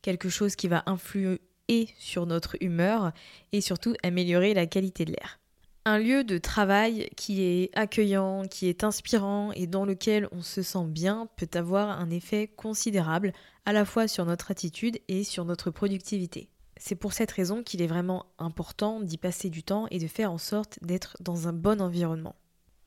quelque 0.01 0.31
chose 0.31 0.57
qui 0.57 0.67
va 0.67 0.83
influer 0.87 1.39
et 1.71 1.89
sur 1.99 2.27
notre 2.27 2.57
humeur 2.61 3.13
et 3.53 3.63
surtout 3.63 3.95
améliorer 4.03 4.53
la 4.53 4.67
qualité 4.67 5.07
de 5.07 5.13
l'air. 5.13 5.39
Un 5.87 5.99
lieu 5.99 6.25
de 6.25 6.37
travail 6.37 7.09
qui 7.17 7.43
est 7.43 7.71
accueillant, 7.75 8.47
qui 8.47 8.69
est 8.69 8.85
inspirant 8.85 9.53
et 9.53 9.67
dans 9.67 9.87
lequel 9.87 10.29
on 10.33 10.43
se 10.43 10.61
sent 10.61 10.85
bien 10.87 11.29
peut 11.37 11.49
avoir 11.55 11.99
un 12.01 12.11
effet 12.11 12.49
considérable 12.49 13.33
à 13.65 13.73
la 13.73 13.87
fois 13.87 14.09
sur 14.09 14.27
notre 14.27 14.51
attitude 14.51 14.99
et 15.09 15.25
sur 15.25 15.47
notre 15.47 15.71
productivité. 15.71 16.51
C'est 16.77 16.97
pour 16.97 17.13
cette 17.13 17.31
raison 17.31 17.63
qu'il 17.63 17.83
est 17.83 17.87
vraiment 17.87 18.27
important 18.39 19.01
d'y 19.01 19.17
passer 19.17 19.49
du 19.49 19.63
temps 19.63 19.87
et 19.91 19.99
de 19.99 20.07
faire 20.07 20.33
en 20.33 20.39
sorte 20.39 20.79
d'être 20.83 21.17
dans 21.21 21.47
un 21.47 21.53
bon 21.53 21.81
environnement. 21.81 22.35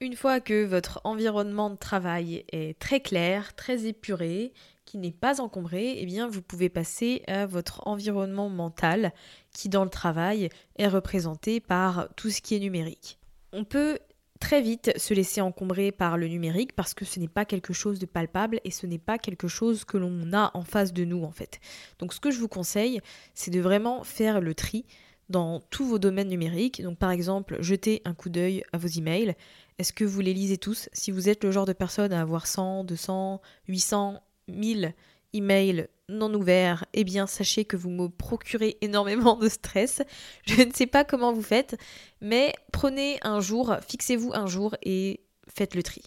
Une 0.02 0.16
fois 0.16 0.42
que 0.42 0.66
votre 0.66 1.00
environnement 1.06 1.70
de 1.70 1.78
travail 1.78 2.44
est 2.52 2.78
très 2.78 3.00
clair, 3.00 3.56
très 3.56 3.86
épuré, 3.86 4.52
qui 4.86 4.98
n'est 4.98 5.12
pas 5.12 5.42
encombré, 5.42 5.96
eh 5.98 6.06
bien 6.06 6.28
vous 6.28 6.42
pouvez 6.42 6.70
passer 6.70 7.24
à 7.28 7.46
votre 7.46 7.88
environnement 7.88 8.50
mental 8.50 9.14
qui 9.54 9.70
dans 9.70 9.84
le 9.84 9.90
travail 9.90 10.50
est 10.78 10.88
représenté 10.88 11.60
par 11.60 12.08
tout 12.16 12.30
ce 12.30 12.42
qui 12.42 12.56
est 12.56 12.60
numérique. 12.60 13.20
On 13.52 13.64
peut 13.64 14.00
très 14.40 14.62
vite 14.62 14.92
se 14.98 15.14
laisser 15.14 15.40
encombrer 15.40 15.94
par 15.94 16.18
le 16.18 16.28
numérique 16.28 16.76
parce 16.76 16.94
que 16.94 17.06
ce 17.06 17.20
n'est 17.20 17.30
pas 17.30 17.46
quelque 17.46 17.72
chose 17.72 17.98
de 17.98 18.06
palpable 18.06 18.60
et 18.66 18.72
ce 18.72 18.86
n'est 18.86 19.00
pas 19.00 19.18
quelque 19.18 19.48
chose 19.48 19.86
que 19.86 19.98
l'on 19.98 20.34
a 20.34 20.52
en 20.54 20.64
face 20.64 20.92
de 20.92 21.06
nous 21.06 21.24
en 21.24 21.32
fait. 21.32 21.62
Donc 22.00 22.14
ce 22.14 22.20
que 22.20 22.30
je 22.30 22.40
vous 22.40 22.50
conseille, 22.50 23.00
c'est 23.34 23.52
de 23.52 23.62
vraiment 23.62 24.04
faire 24.04 24.42
le 24.42 24.54
tri 24.54 24.86
dans 25.30 25.62
tous 25.70 25.86
vos 25.86 25.98
domaines 25.98 26.28
numériques. 26.28 26.82
Donc 26.82 26.98
par 26.98 27.12
exemple, 27.12 27.56
jetez 27.62 28.02
un 28.04 28.14
coup 28.14 28.30
d'œil 28.30 28.64
à 28.74 28.78
vos 28.78 28.88
emails. 28.88 29.36
Est-ce 29.80 29.94
que 29.94 30.04
vous 30.04 30.20
les 30.20 30.34
lisez 30.34 30.58
tous? 30.58 30.90
Si 30.94 31.12
vous 31.12 31.30
êtes 31.30 31.44
le 31.44 31.52
genre 31.52 31.66
de 31.66 31.74
personne 31.74 32.12
à 32.12 32.22
avoir 32.22 32.46
100, 32.46 32.84
200, 32.84 33.42
800, 33.68 34.22
1000 34.48 34.94
emails 35.34 35.88
non 36.10 36.34
ouverts, 36.34 36.86
eh 36.94 37.04
bien 37.04 37.28
sachez 37.28 37.66
que 37.66 37.78
vous 37.78 37.90
me 37.90 38.08
procurez 38.08 38.78
énormément 38.82 39.36
de 39.36 39.50
stress. 39.50 40.02
Je 40.46 40.62
ne 40.62 40.72
sais 40.72 40.88
pas 40.88 41.04
comment 41.04 41.34
vous 41.34 41.42
faites, 41.42 41.78
mais 42.22 42.54
prenez 42.72 43.18
un 43.22 43.40
jour, 43.40 43.76
fixez-vous 43.88 44.32
un 44.34 44.48
jour 44.48 44.76
et 44.84 45.22
faites 45.48 45.76
le 45.76 45.84
tri. 45.84 46.04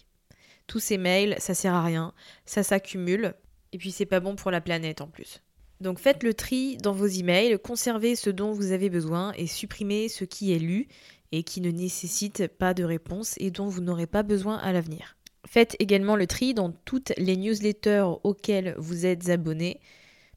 Tous 0.67 0.79
ces 0.79 0.97
mails, 0.97 1.35
ça 1.39 1.53
sert 1.53 1.73
à 1.73 1.83
rien, 1.83 2.13
ça 2.45 2.63
s'accumule, 2.63 3.33
et 3.71 3.77
puis 3.77 3.91
c'est 3.91 4.05
pas 4.05 4.19
bon 4.19 4.35
pour 4.35 4.51
la 4.51 4.61
planète 4.61 5.01
en 5.01 5.07
plus. 5.07 5.41
Donc 5.79 5.99
faites 5.99 6.23
le 6.23 6.33
tri 6.33 6.77
dans 6.77 6.93
vos 6.93 7.05
emails, 7.05 7.57
conservez 7.59 8.15
ce 8.15 8.29
dont 8.29 8.51
vous 8.51 8.71
avez 8.71 8.89
besoin 8.89 9.33
et 9.33 9.47
supprimez 9.47 10.09
ce 10.09 10.25
qui 10.25 10.53
est 10.53 10.59
lu 10.59 10.87
et 11.31 11.43
qui 11.43 11.61
ne 11.61 11.71
nécessite 11.71 12.47
pas 12.47 12.73
de 12.73 12.83
réponse 12.83 13.35
et 13.37 13.51
dont 13.51 13.67
vous 13.67 13.81
n'aurez 13.81 14.07
pas 14.07 14.23
besoin 14.23 14.57
à 14.57 14.71
l'avenir. 14.71 15.16
Faites 15.47 15.77
également 15.79 16.17
le 16.17 16.27
tri 16.27 16.53
dans 16.53 16.71
toutes 16.71 17.13
les 17.17 17.37
newsletters 17.37 18.05
auxquelles 18.23 18.75
vous 18.77 19.05
êtes 19.05 19.29
abonné, 19.29 19.79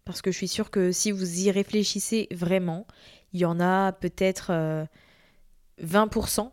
parce 0.04 0.22
que 0.22 0.30
je 0.30 0.36
suis 0.36 0.48
sûre 0.48 0.70
que 0.70 0.92
si 0.92 1.10
vous 1.10 1.40
y 1.40 1.50
réfléchissez 1.50 2.28
vraiment, 2.30 2.86
il 3.32 3.40
y 3.40 3.44
en 3.44 3.58
a 3.58 3.90
peut-être 3.92 4.52
20% 5.82 6.40
euh, 6.40 6.44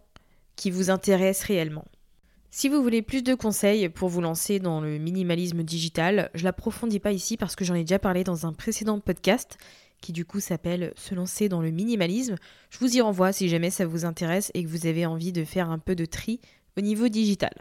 qui 0.56 0.72
vous 0.72 0.90
intéressent 0.90 1.48
réellement. 1.48 1.86
Si 2.50 2.68
vous 2.68 2.82
voulez 2.82 3.04
plus 3.04 3.22
de 3.22 3.36
conseils 3.36 3.90
pour 3.90 4.10
vous 4.10 4.22
lancer 4.22 4.58
dans 4.58 4.82
le 4.82 4.98
minimalisme 4.98 5.62
digital, 5.62 6.32
je 6.34 6.44
l'approfondis 6.44 7.00
pas 7.00 7.12
ici 7.12 7.38
parce 7.38 7.56
que 7.56 7.64
j'en 7.64 7.76
ai 7.76 7.82
déjà 7.82 8.00
parlé 8.00 8.24
dans 8.24 8.48
un 8.48 8.54
précédent 8.54 9.00
podcast 9.00 9.60
qui 10.02 10.14
du 10.14 10.26
coup 10.26 10.40
s'appelle 10.40 10.94
Se 10.96 11.14
lancer 11.14 11.48
dans 11.48 11.62
le 11.62 11.70
minimalisme. 11.70 12.36
Je 12.72 12.80
vous 12.80 12.98
y 12.98 13.02
renvoie 13.02 13.34
si 13.34 13.50
jamais 13.50 13.70
ça 13.70 13.86
vous 13.86 14.06
intéresse 14.06 14.50
et 14.56 14.64
que 14.64 14.70
vous 14.70 14.88
avez 14.88 15.06
envie 15.06 15.32
de 15.32 15.44
faire 15.44 15.70
un 15.70 15.78
peu 15.78 15.94
de 15.94 16.06
tri 16.06 16.40
au 16.76 16.82
niveau 16.82 17.08
digital. 17.08 17.54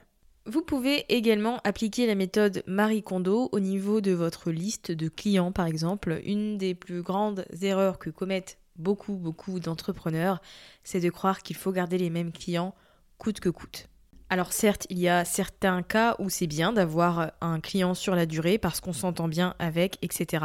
Vous 0.49 0.63
pouvez 0.63 1.05
également 1.09 1.59
appliquer 1.65 2.07
la 2.07 2.15
méthode 2.15 2.63
Marie 2.69 3.03
Kondo 3.03 3.49
au 3.51 3.59
niveau 3.59 4.01
de 4.01 4.13
votre 4.13 4.53
liste 4.53 4.93
de 4.93 5.09
clients 5.09 5.51
par 5.51 5.67
exemple. 5.67 6.21
Une 6.25 6.57
des 6.57 6.77
plus 6.77 7.03
grandes 7.03 7.45
erreurs 7.63 7.99
que 7.99 8.11
commettent 8.11 8.59
beaucoup 8.77 9.17
beaucoup 9.17 9.59
d'entrepreneurs, 9.59 10.41
c'est 10.85 11.01
de 11.01 11.11
croire 11.11 11.43
qu'il 11.43 11.57
faut 11.57 11.73
garder 11.73 11.99
les 11.99 12.11
mêmes 12.11 12.31
clients 12.31 12.77
coûte 13.19 13.41
que 13.41 13.49
coûte. 13.49 13.89
Alors 14.31 14.53
certes, 14.53 14.87
il 14.89 15.01
y 15.01 15.09
a 15.09 15.25
certains 15.25 15.83
cas 15.83 16.15
où 16.21 16.29
c'est 16.29 16.47
bien 16.47 16.73
d'avoir 16.73 17.33
un 17.41 17.59
client 17.59 17.95
sur 17.95 18.15
la 18.15 18.27
durée 18.27 18.59
parce 18.59 18.81
qu'on 18.81 18.93
s'entend 18.93 19.27
bien 19.27 19.57
avec, 19.59 19.99
etc. 20.03 20.45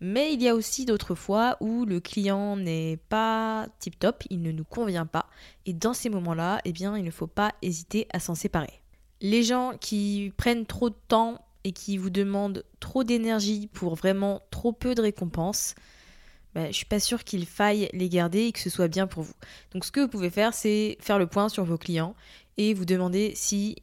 Mais 0.00 0.34
il 0.34 0.42
y 0.42 0.48
a 0.48 0.54
aussi 0.54 0.84
d'autres 0.84 1.14
fois 1.14 1.56
où 1.60 1.86
le 1.86 1.98
client 1.98 2.58
n'est 2.58 2.98
pas 3.08 3.68
tip 3.78 3.98
top, 3.98 4.24
il 4.28 4.42
ne 4.42 4.52
nous 4.52 4.64
convient 4.64 5.06
pas. 5.06 5.30
Et 5.64 5.72
dans 5.72 5.94
ces 5.94 6.10
moments-là, 6.10 6.60
eh 6.66 6.72
bien, 6.72 6.98
il 6.98 7.04
ne 7.04 7.10
faut 7.10 7.26
pas 7.26 7.54
hésiter 7.62 8.06
à 8.12 8.20
s'en 8.20 8.34
séparer. 8.34 8.83
Les 9.24 9.42
gens 9.42 9.72
qui 9.80 10.34
prennent 10.36 10.66
trop 10.66 10.90
de 10.90 10.96
temps 11.08 11.40
et 11.64 11.72
qui 11.72 11.96
vous 11.96 12.10
demandent 12.10 12.62
trop 12.78 13.04
d'énergie 13.04 13.70
pour 13.72 13.94
vraiment 13.94 14.42
trop 14.50 14.70
peu 14.70 14.94
de 14.94 15.00
récompenses, 15.00 15.74
ben, 16.54 16.66
je 16.66 16.72
suis 16.72 16.84
pas 16.84 17.00
sûre 17.00 17.24
qu'il 17.24 17.46
faille 17.46 17.88
les 17.94 18.10
garder 18.10 18.40
et 18.42 18.52
que 18.52 18.58
ce 18.58 18.68
soit 18.68 18.86
bien 18.86 19.06
pour 19.06 19.22
vous. 19.22 19.32
Donc 19.72 19.86
ce 19.86 19.90
que 19.90 20.00
vous 20.00 20.08
pouvez 20.08 20.28
faire, 20.28 20.52
c'est 20.52 20.98
faire 21.00 21.18
le 21.18 21.26
point 21.26 21.48
sur 21.48 21.64
vos 21.64 21.78
clients 21.78 22.14
et 22.58 22.74
vous 22.74 22.84
demander 22.84 23.32
si 23.34 23.76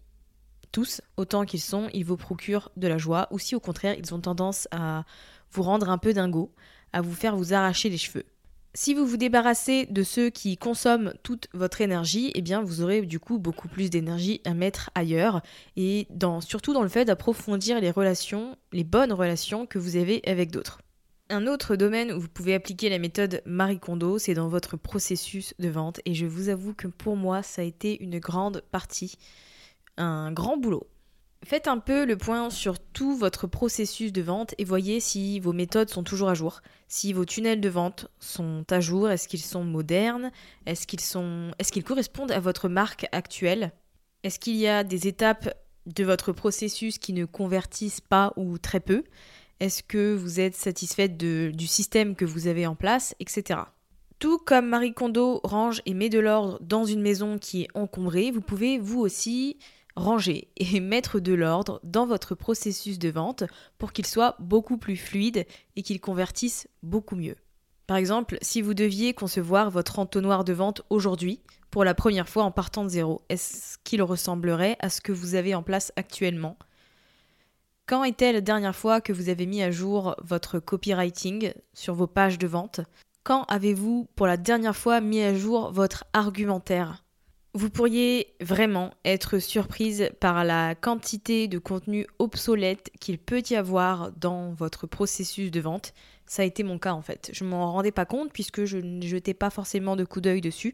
tous, 0.71 1.01
autant 1.17 1.43
qu'ils 1.43 1.59
sont, 1.59 1.89
ils 1.91 2.05
vous 2.05 2.17
procurent 2.17 2.69
de 2.77 2.87
la 2.87 2.99
joie 2.99 3.27
ou 3.31 3.39
si 3.39 3.55
au 3.55 3.59
contraire 3.59 3.95
ils 3.97 4.13
ont 4.13 4.21
tendance 4.21 4.67
à 4.69 5.05
vous 5.53 5.63
rendre 5.63 5.89
un 5.89 5.97
peu 5.97 6.13
dingo, 6.13 6.51
à 6.93 7.01
vous 7.01 7.15
faire 7.15 7.35
vous 7.35 7.55
arracher 7.55 7.89
les 7.89 7.97
cheveux. 7.97 8.25
Si 8.73 8.93
vous 8.93 9.05
vous 9.05 9.17
débarrassez 9.17 9.85
de 9.87 10.01
ceux 10.01 10.29
qui 10.29 10.55
consomment 10.55 11.13
toute 11.23 11.49
votre 11.53 11.81
énergie, 11.81 12.31
eh 12.35 12.41
bien 12.41 12.61
vous 12.61 12.81
aurez 12.81 13.01
du 13.01 13.19
coup 13.19 13.37
beaucoup 13.37 13.67
plus 13.67 13.89
d'énergie 13.89 14.39
à 14.45 14.53
mettre 14.53 14.91
ailleurs 14.95 15.41
et 15.75 16.07
surtout 16.39 16.73
dans 16.73 16.81
le 16.81 16.87
fait 16.87 17.03
d'approfondir 17.03 17.81
les 17.81 17.91
relations, 17.91 18.55
les 18.71 18.85
bonnes 18.85 19.11
relations 19.11 19.65
que 19.65 19.77
vous 19.77 19.97
avez 19.97 20.21
avec 20.25 20.51
d'autres. 20.51 20.79
Un 21.29 21.47
autre 21.47 21.75
domaine 21.75 22.13
où 22.13 22.19
vous 22.21 22.29
pouvez 22.29 22.53
appliquer 22.53 22.87
la 22.87 22.99
méthode 22.99 23.41
Marie 23.45 23.79
Kondo, 23.79 24.17
c'est 24.19 24.33
dans 24.35 24.47
votre 24.47 24.77
processus 24.77 25.53
de 25.59 25.69
vente. 25.69 25.99
Et 26.05 26.13
je 26.13 26.25
vous 26.25 26.47
avoue 26.47 26.73
que 26.73 26.87
pour 26.87 27.15
moi, 27.15 27.43
ça 27.43 27.61
a 27.61 27.65
été 27.65 28.01
une 28.01 28.19
grande 28.19 28.63
partie, 28.71 29.15
un 29.97 30.31
grand 30.31 30.57
boulot. 30.57 30.87
Faites 31.43 31.67
un 31.67 31.79
peu 31.79 32.05
le 32.05 32.17
point 32.17 32.51
sur 32.51 32.77
tout 32.79 33.15
votre 33.15 33.47
processus 33.47 34.13
de 34.13 34.21
vente 34.21 34.53
et 34.59 34.63
voyez 34.63 34.99
si 34.99 35.39
vos 35.39 35.53
méthodes 35.53 35.89
sont 35.89 36.03
toujours 36.03 36.29
à 36.29 36.35
jour, 36.35 36.61
si 36.87 37.13
vos 37.13 37.25
tunnels 37.25 37.61
de 37.61 37.69
vente 37.69 38.07
sont 38.19 38.63
à 38.69 38.79
jour, 38.79 39.09
est-ce 39.09 39.27
qu'ils 39.27 39.41
sont 39.41 39.63
modernes, 39.63 40.31
est-ce 40.67 40.85
qu'ils 40.85 41.01
sont 41.01 41.51
est-ce 41.57 41.77
correspondent 41.79 42.31
à 42.31 42.39
votre 42.39 42.69
marque 42.69 43.07
actuelle? 43.11 43.71
Est-ce 44.23 44.37
qu'il 44.37 44.55
y 44.55 44.67
a 44.67 44.83
des 44.83 45.07
étapes 45.07 45.51
de 45.87 46.03
votre 46.03 46.31
processus 46.31 46.99
qui 46.99 47.11
ne 47.11 47.25
convertissent 47.25 48.01
pas 48.01 48.33
ou 48.35 48.59
très 48.59 48.79
peu? 48.79 49.03
Est-ce 49.59 49.81
que 49.81 50.13
vous 50.13 50.39
êtes 50.39 50.55
satisfaite 50.55 51.17
du 51.17 51.67
système 51.67 52.15
que 52.15 52.25
vous 52.25 52.47
avez 52.47 52.67
en 52.67 52.75
place, 52.75 53.15
etc. 53.19 53.61
Tout 54.19 54.37
comme 54.37 54.67
Marie 54.67 54.93
Kondo 54.93 55.41
range 55.43 55.81
et 55.87 55.95
met 55.95 56.09
de 56.09 56.19
l'ordre 56.19 56.59
dans 56.61 56.85
une 56.85 57.01
maison 57.01 57.39
qui 57.39 57.63
est 57.63 57.67
encombrée, 57.73 58.29
vous 58.29 58.41
pouvez 58.41 58.77
vous 58.77 58.99
aussi 58.99 59.57
ranger 59.95 60.49
et 60.57 60.79
mettre 60.81 61.19
de 61.19 61.33
l'ordre 61.33 61.79
dans 61.83 62.05
votre 62.05 62.35
processus 62.35 62.99
de 62.99 63.09
vente 63.09 63.43
pour 63.77 63.93
qu'il 63.93 64.05
soit 64.05 64.35
beaucoup 64.39 64.77
plus 64.77 64.97
fluide 64.97 65.45
et 65.75 65.83
qu'il 65.83 65.99
convertisse 65.99 66.67
beaucoup 66.83 67.15
mieux. 67.15 67.35
Par 67.87 67.97
exemple, 67.97 68.37
si 68.41 68.61
vous 68.61 68.73
deviez 68.73 69.13
concevoir 69.13 69.69
votre 69.69 69.99
entonnoir 69.99 70.43
de 70.43 70.53
vente 70.53 70.81
aujourd'hui, 70.89 71.41
pour 71.71 71.83
la 71.83 71.93
première 71.93 72.29
fois 72.29 72.43
en 72.43 72.51
partant 72.51 72.83
de 72.83 72.89
zéro, 72.89 73.21
est-ce 73.29 73.77
qu'il 73.83 74.01
ressemblerait 74.01 74.77
à 74.79 74.89
ce 74.89 75.01
que 75.01 75.11
vous 75.11 75.35
avez 75.35 75.55
en 75.55 75.63
place 75.63 75.91
actuellement? 75.95 76.57
Quand 77.87 78.03
était 78.03 78.31
la 78.31 78.41
dernière 78.41 78.75
fois 78.75 79.01
que 79.01 79.11
vous 79.11 79.27
avez 79.27 79.45
mis 79.45 79.61
à 79.61 79.71
jour 79.71 80.15
votre 80.21 80.59
copywriting 80.59 81.53
sur 81.73 81.93
vos 81.93 82.07
pages 82.07 82.37
de 82.37 82.47
vente? 82.47 82.79
Quand 83.23 83.43
avez-vous 83.49 84.07
pour 84.15 84.27
la 84.27 84.37
dernière 84.37 84.75
fois 84.75 85.01
mis 85.01 85.21
à 85.21 85.35
jour 85.35 85.71
votre 85.71 86.05
argumentaire? 86.13 87.03
Vous 87.53 87.69
pourriez 87.69 88.33
vraiment 88.39 88.91
être 89.03 89.39
surprise 89.39 90.09
par 90.21 90.45
la 90.45 90.73
quantité 90.73 91.49
de 91.49 91.59
contenu 91.59 92.07
obsolète 92.17 92.91
qu'il 93.01 93.17
peut 93.17 93.43
y 93.49 93.55
avoir 93.55 94.13
dans 94.13 94.53
votre 94.53 94.87
processus 94.87 95.51
de 95.51 95.59
vente. 95.59 95.93
Ça 96.25 96.43
a 96.43 96.45
été 96.45 96.63
mon 96.63 96.79
cas 96.79 96.93
en 96.93 97.01
fait. 97.01 97.29
Je 97.33 97.43
m'en 97.43 97.73
rendais 97.73 97.91
pas 97.91 98.05
compte 98.05 98.31
puisque 98.31 98.63
je 98.63 98.77
ne 98.77 99.01
jetais 99.05 99.33
pas 99.33 99.49
forcément 99.49 99.97
de 99.97 100.05
coup 100.05 100.21
d'œil 100.21 100.39
dessus. 100.39 100.73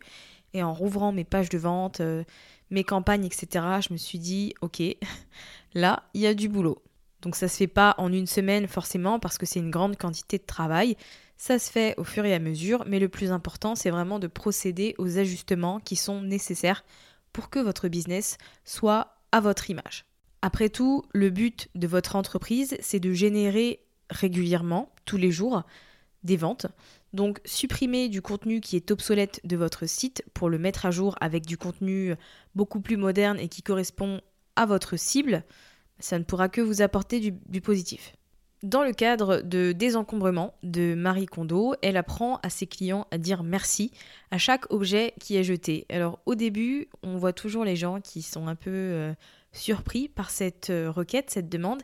Et 0.54 0.62
en 0.62 0.72
rouvrant 0.72 1.12
mes 1.12 1.24
pages 1.24 1.50
de 1.50 1.58
vente, 1.58 2.00
euh, 2.00 2.24
mes 2.70 2.84
campagnes, 2.84 3.26
etc., 3.26 3.66
je 3.82 3.92
me 3.92 3.98
suis 3.98 4.20
dit, 4.20 4.54
ok, 4.62 4.82
là, 5.74 6.04
il 6.14 6.22
y 6.22 6.28
a 6.28 6.36
du 6.36 6.48
boulot. 6.48 6.84
Donc 7.22 7.36
ça 7.36 7.48
se 7.48 7.58
fait 7.58 7.68
pas 7.68 7.96
en 7.98 8.14
une 8.14 8.28
semaine 8.28 8.68
forcément 8.68 9.20
parce 9.20 9.40
que 9.40 9.48
c'est 9.48 9.60
une 9.60 9.72
grande 9.72 9.98
quantité 9.98 10.38
de 10.38 10.46
travail. 10.46 10.96
Ça 11.38 11.60
se 11.60 11.72
fait 11.72 11.94
au 11.98 12.04
fur 12.04 12.26
et 12.26 12.34
à 12.34 12.40
mesure, 12.40 12.84
mais 12.88 13.00
le 13.00 13.10
plus 13.10 13.32
important, 13.32 13.76
c'est 13.76 13.92
vraiment 13.92 14.20
de 14.20 14.28
procéder 14.28 14.96
aux 14.98 15.18
ajustements 15.18 15.80
qui 15.80 15.96
sont 15.96 16.22
nécessaires 16.22 16.84
pour 17.32 17.50
que 17.50 17.60
votre 17.60 17.88
business 17.88 18.38
soit 18.66 19.20
à 19.32 19.40
votre 19.40 19.70
image. 19.70 20.06
Après 20.42 20.70
tout, 20.70 21.04
le 21.14 21.30
but 21.30 21.70
de 21.76 21.88
votre 21.88 22.16
entreprise, 22.16 22.76
c'est 22.80 23.00
de 23.00 23.14
générer 23.14 23.82
régulièrement, 24.10 24.94
tous 25.06 25.18
les 25.18 25.32
jours, 25.32 25.64
des 26.24 26.38
ventes. 26.38 26.68
Donc 27.14 27.40
supprimer 27.46 28.10
du 28.10 28.22
contenu 28.22 28.60
qui 28.60 28.76
est 28.76 28.92
obsolète 28.92 29.40
de 29.44 29.56
votre 29.56 29.86
site 29.88 30.24
pour 30.34 30.50
le 30.50 30.58
mettre 30.58 30.86
à 30.86 30.92
jour 30.92 31.16
avec 31.22 31.46
du 31.46 31.58
contenu 31.58 32.14
beaucoup 32.56 32.82
plus 32.82 32.98
moderne 32.98 33.40
et 33.40 33.48
qui 33.48 33.64
correspond 33.64 34.22
à 34.56 34.66
votre 34.66 34.98
cible, 34.98 35.44
ça 36.00 36.20
ne 36.20 36.24
pourra 36.24 36.50
que 36.50 36.62
vous 36.62 36.82
apporter 36.82 37.20
du, 37.20 37.62
positif. 37.62 38.16
Dans 38.64 38.84
le 38.84 38.92
cadre 38.92 39.42
de 39.42 39.72
désencombrement 39.72 40.56
de 40.64 40.96
Marie 40.96 41.28
Kondo, 41.28 41.76
elle 41.84 41.96
apprend 41.96 42.40
à 42.42 42.50
ses 42.50 42.66
clients 42.66 43.06
à 43.12 43.20
dire 43.20 43.44
merci 43.44 43.92
à 44.32 44.40
chaque 44.40 44.72
objet 44.74 45.14
qui 45.20 45.38
est 45.38 45.44
jeté. 45.44 45.86
Alors 45.90 46.20
au 46.26 46.34
début, 46.34 46.90
on 47.04 47.18
voit 47.18 47.34
toujours 47.34 47.64
les 47.64 47.76
gens 47.76 48.02
qui 48.02 48.24
sont 48.24 48.48
un 48.48 48.56
peu 48.56 48.72
euh, 48.72 49.14
surpris 49.52 50.08
par 50.08 50.32
cette 50.32 50.72
euh, 50.72 50.90
requête, 50.90 51.30
cette 51.30 51.50
demande. 51.50 51.84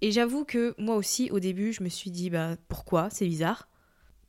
Et 0.00 0.12
j'avoue 0.12 0.46
que 0.46 0.74
moi 0.78 0.96
aussi, 0.96 1.30
au 1.30 1.40
début, 1.40 1.74
je 1.74 1.82
me 1.82 1.90
suis 1.90 2.10
dit, 2.10 2.30
bah 2.30 2.56
pourquoi? 2.68 3.10
C'est 3.10 3.26
bizarre. 3.26 3.68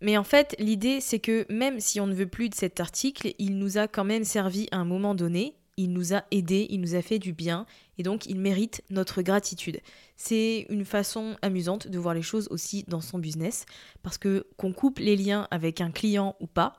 Mais 0.02 0.18
en 0.18 0.26
fait, 0.26 0.54
l'idée, 0.60 1.00
c'est 1.00 1.20
que 1.20 1.46
même 1.50 1.80
si 1.80 2.02
on 2.02 2.08
ne 2.08 2.14
veut 2.14 2.28
plus 2.28 2.50
de 2.50 2.56
cet 2.56 2.82
article, 2.82 3.34
il 3.40 3.58
nous 3.58 3.78
a 3.78 3.88
quand 3.88 4.04
même 4.04 4.26
servi 4.26 4.68
à 4.72 4.78
un 4.78 4.86
moment 4.86 5.16
donné, 5.16 5.56
il 5.78 5.92
nous 5.92 6.14
a 6.14 6.24
aidés, 6.32 6.68
il 6.70 6.82
nous 6.82 6.96
a 6.96 7.02
fait 7.02 7.20
du 7.20 7.34
bien, 7.34 7.66
et 7.98 8.04
donc 8.04 8.26
il 8.26 8.40
mérite 8.40 8.82
notre 8.90 9.22
gratitude. 9.22 9.82
C'est 10.16 10.66
une 10.70 10.86
façon 10.86 11.36
amusante 11.42 11.88
de 11.88 12.00
voir 12.00 12.14
les 12.14 12.22
choses 12.22 12.48
aussi 12.50 12.84
dans 12.88 13.02
son 13.02 13.20
business, 13.20 13.66
parce 14.04 14.18
que 14.18 14.46
qu'on 14.58 14.74
coupe 14.74 15.00
les 15.00 15.16
liens 15.16 15.48
avec 15.52 15.82
un 15.82 15.92
client 15.92 16.36
ou 16.40 16.48
pas, 16.48 16.78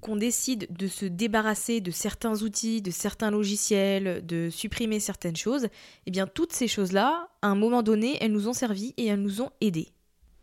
qu'on 0.00 0.16
décide 0.16 0.68
de 0.70 0.86
se 0.86 1.06
débarrasser 1.06 1.80
de 1.80 1.90
certains 1.90 2.42
outils, 2.42 2.82
de 2.82 2.90
certains 2.90 3.30
logiciels, 3.30 4.24
de 4.24 4.48
supprimer 4.50 5.00
certaines 5.00 5.36
choses, 5.36 5.68
eh 6.06 6.10
bien 6.10 6.26
toutes 6.26 6.52
ces 6.52 6.68
choses-là, 6.68 7.28
à 7.42 7.48
un 7.48 7.56
moment 7.56 7.82
donné, 7.82 8.16
elles 8.20 8.32
nous 8.32 8.48
ont 8.48 8.52
servi 8.52 8.94
et 8.96 9.06
elles 9.06 9.20
nous 9.20 9.42
ont 9.42 9.50
aidés. 9.60 9.88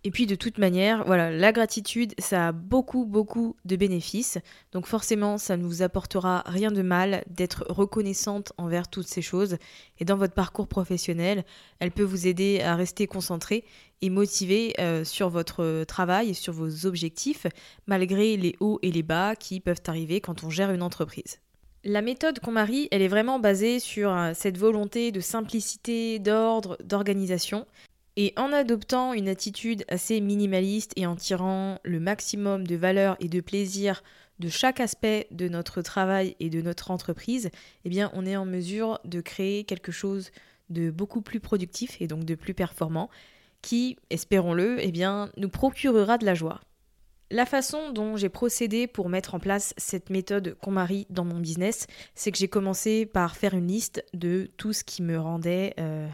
Et 0.05 0.11
puis 0.11 0.27
de 0.27 0.35
toute 0.35 0.59
manière, 0.59 1.03
voilà, 1.03 1.31
la 1.31 1.51
gratitude, 1.51 2.13
ça 2.19 2.49
a 2.49 2.51
beaucoup, 2.51 3.05
beaucoup 3.05 3.55
de 3.65 3.75
bénéfices. 3.75 4.37
Donc 4.71 4.85
forcément, 4.85 5.39
ça 5.39 5.57
ne 5.57 5.63
vous 5.63 5.81
apportera 5.81 6.43
rien 6.45 6.71
de 6.71 6.83
mal 6.83 7.23
d'être 7.27 7.65
reconnaissante 7.69 8.53
envers 8.59 8.87
toutes 8.87 9.07
ces 9.07 9.23
choses. 9.23 9.57
Et 9.97 10.05
dans 10.05 10.15
votre 10.15 10.35
parcours 10.35 10.67
professionnel, 10.67 11.43
elle 11.79 11.89
peut 11.89 12.03
vous 12.03 12.27
aider 12.27 12.61
à 12.61 12.75
rester 12.75 13.07
concentré 13.07 13.63
et 14.03 14.11
motivé 14.11 14.75
euh, 14.79 15.03
sur 15.03 15.29
votre 15.29 15.83
travail 15.85 16.29
et 16.29 16.33
sur 16.35 16.53
vos 16.53 16.85
objectifs, 16.85 17.47
malgré 17.87 18.37
les 18.37 18.55
hauts 18.59 18.77
et 18.83 18.91
les 18.91 19.01
bas 19.01 19.35
qui 19.35 19.59
peuvent 19.59 19.81
arriver 19.87 20.21
quand 20.21 20.43
on 20.43 20.51
gère 20.51 20.69
une 20.69 20.83
entreprise. 20.83 21.39
La 21.83 22.03
méthode 22.03 22.39
qu'on 22.41 22.51
marie, 22.51 22.87
elle 22.91 23.01
est 23.01 23.07
vraiment 23.07 23.39
basée 23.39 23.79
sur 23.79 24.15
euh, 24.15 24.33
cette 24.35 24.59
volonté 24.59 25.11
de 25.11 25.19
simplicité, 25.19 26.19
d'ordre, 26.19 26.77
d'organisation. 26.83 27.65
Et 28.17 28.33
en 28.37 28.53
adoptant 28.53 29.13
une 29.13 29.27
attitude 29.27 29.83
assez 29.89 30.21
minimaliste 30.21 30.93
et 30.95 31.05
en 31.05 31.15
tirant 31.15 31.79
le 31.83 31.99
maximum 31.99 32.65
de 32.65 32.75
valeur 32.75 33.17
et 33.19 33.27
de 33.27 33.41
plaisir 33.41 34.03
de 34.39 34.49
chaque 34.49 34.79
aspect 34.79 35.27
de 35.31 35.47
notre 35.49 35.81
travail 35.81 36.35
et 36.39 36.49
de 36.49 36.61
notre 36.61 36.91
entreprise, 36.91 37.49
eh 37.83 37.89
bien 37.89 38.11
on 38.13 38.25
est 38.25 38.37
en 38.37 38.45
mesure 38.45 38.99
de 39.03 39.21
créer 39.21 39.65
quelque 39.65 39.91
chose 39.91 40.31
de 40.69 40.91
beaucoup 40.91 41.21
plus 41.21 41.39
productif 41.39 41.97
et 42.01 42.07
donc 42.07 42.25
de 42.25 42.35
plus 42.35 42.53
performant 42.53 43.09
qui, 43.61 43.97
espérons-le, 44.09 44.77
eh 44.79 44.91
bien 44.91 45.31
nous 45.37 45.49
procurera 45.49 46.17
de 46.17 46.25
la 46.25 46.35
joie. 46.35 46.61
La 47.31 47.45
façon 47.45 47.91
dont 47.91 48.15
j'ai 48.15 48.29
procédé 48.29 48.85
pour 48.85 49.09
mettre 49.09 49.33
en 49.33 49.39
place 49.39 49.73
cette 49.77 50.11
méthode 50.11 50.55
qu'on 50.61 50.71
marie 50.71 51.07
dans 51.09 51.25
mon 51.25 51.39
business, 51.39 51.87
c'est 52.13 52.31
que 52.31 52.37
j'ai 52.37 52.47
commencé 52.47 53.07
par 53.07 53.35
faire 53.35 53.55
une 53.55 53.67
liste 53.67 54.05
de 54.13 54.51
tout 54.57 54.73
ce 54.73 54.83
qui 54.83 55.01
me 55.01 55.19
rendait 55.19 55.73
euh, 55.79 56.07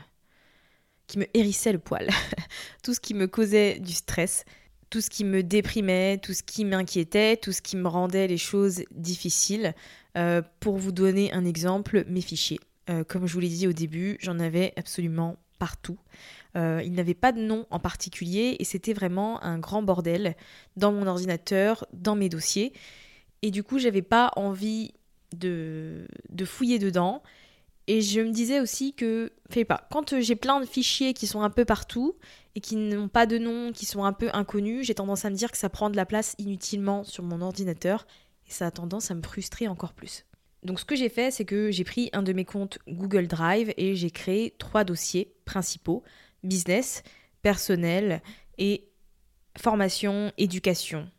qui 1.12 1.20
me 1.20 1.28
hérissait 1.34 1.74
le 1.74 1.80
poil, 1.80 2.10
tout 2.84 2.94
ce 2.94 3.00
qui 3.00 3.14
me 3.14 3.28
causait 3.28 3.80
du 3.80 3.94
stress, 3.94 4.46
tout 4.90 5.02
ce 5.02 5.10
qui 5.10 5.24
me 5.24 5.44
déprimait, 5.44 6.18
tout 6.18 6.34
ce 6.34 6.44
qui 6.44 6.66
m'inquiétait, 6.66 7.38
tout 7.38 7.52
ce 7.52 7.62
qui 7.62 7.78
me 7.78 7.88
rendait 7.88 8.28
les 8.28 8.38
choses 8.38 8.84
difficiles. 8.92 9.74
Euh, 10.18 10.42
pour 10.60 10.78
vous 10.78 10.92
donner 10.92 11.32
un 11.32 11.46
exemple, 11.46 12.04
mes 12.08 12.20
fichiers. 12.20 12.60
Euh, 12.90 13.06
comme 13.06 13.28
je 13.28 13.34
vous 13.34 13.40
l'ai 13.40 13.48
dit 13.48 13.68
au 13.68 13.72
début, 13.72 14.18
j'en 14.20 14.40
avais 14.40 14.74
absolument 14.76 15.38
partout. 15.58 15.98
Euh, 16.58 16.82
il 16.84 16.92
n'avait 16.94 17.14
pas 17.14 17.32
de 17.32 17.40
nom 17.40 17.66
en 17.70 17.80
particulier 17.80 18.58
et 18.60 18.66
c'était 18.66 18.92
vraiment 18.92 19.42
un 19.42 19.58
grand 19.58 19.84
bordel 19.84 20.36
dans 20.76 20.92
mon 20.92 21.08
ordinateur, 21.08 21.86
dans 21.94 22.16
mes 22.16 22.28
dossiers. 22.28 22.74
Et 23.42 23.52
du 23.52 23.64
coup, 23.64 23.80
j'avais 23.80 24.02
pas 24.02 24.32
envie 24.36 24.92
de, 25.34 26.08
de 26.30 26.46
fouiller 26.46 26.78
dedans. 26.78 27.24
Et 27.88 28.02
je 28.02 28.22
me 28.22 28.32
disais 28.32 28.60
aussi 28.60 28.94
que, 28.94 29.32
fais 29.50 29.66
pas, 29.66 29.88
quand 29.92 30.14
euh, 30.14 30.22
j'ai 30.22 30.36
plein 30.36 30.60
de 30.60 30.66
fichiers 30.66 31.14
qui 31.14 31.28
sont 31.28 31.42
un 31.42 31.50
peu 31.50 31.66
partout 31.66 32.16
et 32.56 32.60
qui 32.60 32.76
n'ont 32.76 33.08
pas 33.08 33.26
de 33.26 33.38
nom, 33.38 33.72
qui 33.72 33.86
sont 33.86 34.04
un 34.04 34.14
peu 34.14 34.30
inconnus, 34.34 34.86
j'ai 34.86 34.96
tendance 34.96 35.26
à 35.26 35.30
me 35.30 35.36
dire 35.36 35.52
que 35.52 35.58
ça 35.58 35.70
prend 35.70 35.90
de 35.90 35.96
la 35.96 36.06
place 36.06 36.36
inutilement 36.38 37.04
sur 37.04 37.24
mon 37.24 37.42
ordinateur 37.42 38.06
et 38.48 38.52
ça 38.52 38.68
a 38.68 38.72
tendance 38.72 39.10
à 39.12 39.16
me 39.16 39.22
frustrer 39.24 39.68
encore 39.68 39.94
plus. 39.94 40.26
Donc 40.64 40.80
ce 40.80 40.86
que 40.86 40.96
j'ai 40.96 41.10
fait, 41.10 41.32
c'est 41.32 41.46
que 41.46 41.72
j'ai 41.72 41.84
pris 41.84 42.10
un 42.14 42.22
de 42.22 42.34
mes 42.34 42.46
comptes 42.46 42.78
Google 42.88 43.28
Drive 43.28 43.74
et 43.78 43.96
j'ai 43.96 44.12
créé 44.12 44.54
trois 44.60 44.84
dossiers 44.84 45.34
principaux, 45.46 46.04
business, 46.44 47.02
personnel 47.42 48.22
et 48.60 48.88
formation, 49.58 50.32
éducation. 50.38 51.10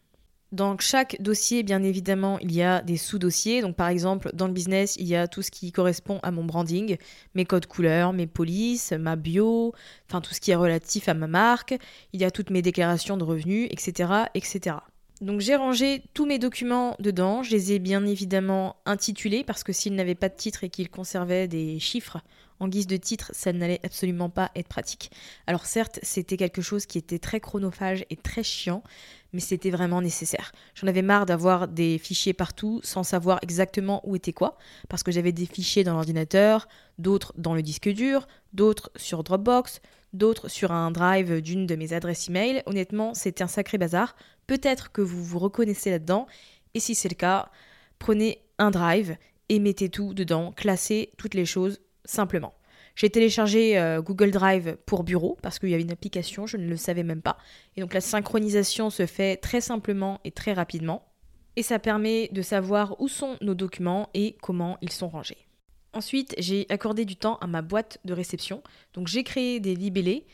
Dans 0.53 0.77
chaque 0.79 1.17
dossier, 1.21 1.63
bien 1.63 1.83
évidemment, 1.83 2.39
il 2.41 2.53
y 2.53 2.63
a 2.63 2.83
des 2.83 2.99
sous-dossiers. 2.99 3.63
Donc, 3.63 3.75
par 3.75 3.89
exemple, 3.89 4.31
dans 4.35 4.47
le 4.47 4.53
business, 4.53 4.97
il 4.99 5.09
y 5.09 5.17
a 5.17 5.27
tout 5.27 5.41
ce 5.41 5.51
qui 5.51 5.73
correspond 5.73 6.21
à 6.23 6.31
mon 6.31 6.45
branding, 6.45 6.99
mes 7.35 7.47
codes 7.47 7.65
couleurs, 7.65 8.13
mes 8.13 8.27
polices, 8.27 8.93
ma 8.93 9.17
bio, 9.17 9.73
enfin 10.11 10.21
tout 10.21 10.35
ce 10.35 10.41
qui 10.41 10.51
est 10.51 10.57
relatif 10.57 11.09
à 11.09 11.15
ma 11.15 11.27
marque. 11.27 11.75
Il 12.13 12.21
y 12.21 12.25
a 12.25 12.31
toutes 12.31 12.51
mes 12.51 12.61
déclarations 12.61 13.17
de 13.17 13.25
revenus, 13.25 13.67
etc., 13.71 14.13
etc. 14.35 14.77
Donc 15.23 15.41
j'ai 15.41 15.55
rangé 15.55 16.03
tous 16.15 16.27
mes 16.27 16.41
documents 16.41 16.97
dedans, 16.99 17.45
je 17.45 17.53
les 17.53 17.73
ai 17.73 17.79
bien 17.79 18.05
évidemment 18.05 18.75
intitulés 18.87 19.45
parce 19.45 19.63
que 19.63 19.73
s'ils 19.73 19.95
n'avaient 19.95 20.17
pas 20.17 20.29
de 20.29 20.35
titre 20.35 20.65
et 20.65 20.69
qu'ils 20.69 20.91
conservaient 20.91 21.47
des 21.47 21.79
chiffres 21.79 22.19
en 22.63 22.69
guise 22.69 22.87
de 22.87 22.97
titre, 22.97 23.33
ça 23.35 23.53
n'allait 23.53 23.81
absolument 23.83 24.31
pas 24.31 24.53
être 24.55 24.69
pratique. 24.69 25.11
Alors 25.49 25.67
certes, 25.67 25.99
c'était 26.03 26.37
quelque 26.37 26.63
chose 26.63 26.87
qui 26.87 26.97
était 26.97 27.19
très 27.19 27.41
chronophage 27.41 28.05
et 28.09 28.15
très 28.17 28.45
chiant, 28.45 28.85
mais 29.33 29.41
c'était 29.41 29.71
vraiment 29.71 30.01
nécessaire. 30.01 30.53
J'en 30.77 30.87
avais 30.87 31.03
marre 31.03 31.27
d'avoir 31.27 31.67
des 31.67 31.99
fichiers 31.99 32.35
partout 32.35 32.81
sans 32.85 33.03
savoir 33.03 33.41
exactement 33.43 34.01
où 34.05 34.15
était 34.15 34.33
quoi, 34.33 34.59
parce 34.89 35.03
que 35.03 35.11
j'avais 35.11 35.33
des 35.33 35.47
fichiers 35.47 35.83
dans 35.83 35.95
l'ordinateur, 35.95 36.69
d'autres 36.99 37.35
dans 37.37 37.55
le 37.55 37.63
disque 37.63 37.89
dur, 37.89 38.29
d'autres 38.53 38.93
sur 38.95 39.25
Dropbox, 39.25 39.81
d'autres 40.13 40.47
sur 40.47 40.71
un 40.71 40.93
drive 40.93 41.41
d'une 41.41 41.67
de 41.67 41.75
mes 41.75 41.93
adresses 41.93 42.29
email. 42.29 42.63
Honnêtement, 42.67 43.13
c'était 43.13 43.43
un 43.43 43.49
sacré 43.49 43.77
bazar. 43.77 44.15
Peut-être 44.47 44.93
que 44.93 45.03
vous 45.03 45.25
vous 45.25 45.41
reconnaissez 45.41 45.91
là-dedans. 45.91 46.29
Et 46.75 46.81
si 46.81 46.95
c'est 46.95 47.09
le 47.09 47.17
cas, 47.17 47.51
prenez 47.99 48.45
un 48.59 48.71
drive 48.71 49.17
et 49.49 49.59
mettez 49.59 49.89
tout 49.89 50.15
dedans, 50.15 50.53
classez 50.53 51.11
toutes 51.19 51.35
les 51.35 51.45
choses 51.45 51.81
simplement. 52.05 52.55
J'ai 52.95 53.11
téléchargé 53.11 53.79
euh, 53.79 54.03
Google 54.03 54.31
Drive 54.31 54.77
pour 54.87 55.03
bureau 55.03 55.39
parce 55.43 55.59
qu'il 55.59 55.71
y 55.71 55.75
avait 55.75 55.83
une 55.83 55.93
application, 55.93 56.47
je 56.47 56.57
ne 56.57 56.69
le 56.69 56.77
savais 56.77 57.05
même 57.05 57.23
pas. 57.23 57.39
Et 57.77 57.81
donc 57.81 57.95
la 57.95 58.01
synchronisation 58.01 58.91
se 58.91 59.07
fait 59.07 59.37
très 59.37 59.61
simplement 59.61 60.21
et 60.25 60.31
très 60.31 60.53
rapidement. 60.53 61.09
Et 61.57 61.63
ça 61.63 61.79
permet 61.79 62.29
de 62.33 62.43
savoir 62.43 63.01
où 63.01 63.09
sont 63.09 63.37
nos 63.41 63.55
documents 63.55 64.09
et 64.15 64.37
comment 64.43 64.79
ils 64.83 64.93
sont 64.93 65.09
rangés. 65.09 65.47
Ensuite, 65.95 66.35
j'ai 66.39 66.67
accordé 66.71 67.05
du 67.05 67.17
temps 67.17 67.37
à 67.37 67.47
ma 67.47 67.61
boîte 67.61 67.99
de 68.05 68.15
réception. 68.15 68.63
Donc 68.95 69.09
j'ai 69.09 69.25
créé 69.25 69.61
des 69.61 69.75
libellés, 69.75 70.27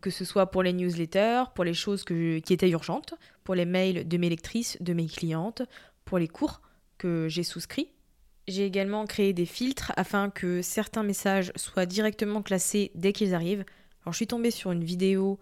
que 0.00 0.10
ce 0.10 0.24
soit 0.24 0.46
pour 0.46 0.62
les 0.62 0.72
newsletters, 0.72 1.44
pour 1.56 1.64
les 1.64 1.74
choses 1.74 2.04
qui 2.04 2.52
étaient 2.52 2.70
urgentes, 2.70 3.14
pour 3.42 3.56
les 3.56 3.64
mails 3.64 4.06
de 4.06 4.16
mes 4.16 4.28
lectrices, 4.28 4.76
de 4.80 4.92
mes 4.92 5.06
clientes, 5.06 5.62
pour 6.04 6.18
les 6.18 6.28
cours 6.28 6.62
que 6.98 7.26
j'ai 7.28 7.42
souscrits. 7.42 7.91
J'ai 8.48 8.66
également 8.66 9.06
créé 9.06 9.32
des 9.32 9.46
filtres 9.46 9.92
afin 9.96 10.28
que 10.28 10.62
certains 10.62 11.04
messages 11.04 11.52
soient 11.54 11.86
directement 11.86 12.42
classés 12.42 12.90
dès 12.94 13.12
qu'ils 13.12 13.34
arrivent. 13.34 13.64
Alors 14.02 14.12
je 14.12 14.16
suis 14.16 14.26
tombée 14.26 14.50
sur 14.50 14.72
une 14.72 14.82
vidéo 14.82 15.38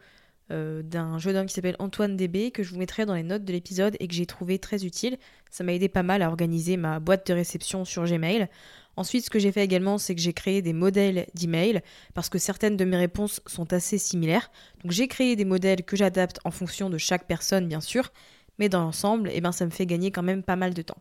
euh, 0.50 0.82
d'un 0.82 1.16
jeune 1.18 1.36
homme 1.36 1.46
qui 1.46 1.54
s'appelle 1.54 1.76
Antoine 1.78 2.16
DB 2.16 2.50
que 2.50 2.62
je 2.62 2.72
vous 2.72 2.78
mettrai 2.78 3.06
dans 3.06 3.14
les 3.14 3.22
notes 3.22 3.44
de 3.44 3.52
l'épisode 3.52 3.96
et 4.00 4.08
que 4.08 4.14
j'ai 4.14 4.26
trouvé 4.26 4.58
très 4.58 4.84
utile. 4.84 5.16
Ça 5.50 5.64
m'a 5.64 5.72
aidé 5.72 5.88
pas 5.88 6.02
mal 6.02 6.20
à 6.20 6.28
organiser 6.28 6.76
ma 6.76 7.00
boîte 7.00 7.26
de 7.28 7.32
réception 7.32 7.86
sur 7.86 8.04
Gmail. 8.04 8.48
Ensuite, 8.96 9.24
ce 9.24 9.30
que 9.30 9.38
j'ai 9.38 9.52
fait 9.52 9.64
également, 9.64 9.96
c'est 9.96 10.14
que 10.14 10.20
j'ai 10.20 10.34
créé 10.34 10.60
des 10.60 10.74
modèles 10.74 11.26
d'email 11.34 11.80
parce 12.12 12.28
que 12.28 12.38
certaines 12.38 12.76
de 12.76 12.84
mes 12.84 12.98
réponses 12.98 13.40
sont 13.46 13.72
assez 13.72 13.96
similaires. 13.96 14.50
Donc 14.82 14.92
j'ai 14.92 15.08
créé 15.08 15.36
des 15.36 15.46
modèles 15.46 15.84
que 15.84 15.96
j'adapte 15.96 16.38
en 16.44 16.50
fonction 16.50 16.90
de 16.90 16.98
chaque 16.98 17.26
personne, 17.26 17.66
bien 17.66 17.80
sûr, 17.80 18.12
mais 18.58 18.68
dans 18.68 18.80
l'ensemble, 18.80 19.30
eh 19.32 19.40
ben, 19.40 19.52
ça 19.52 19.64
me 19.64 19.70
fait 19.70 19.86
gagner 19.86 20.10
quand 20.10 20.22
même 20.22 20.42
pas 20.42 20.56
mal 20.56 20.74
de 20.74 20.82
temps. 20.82 20.98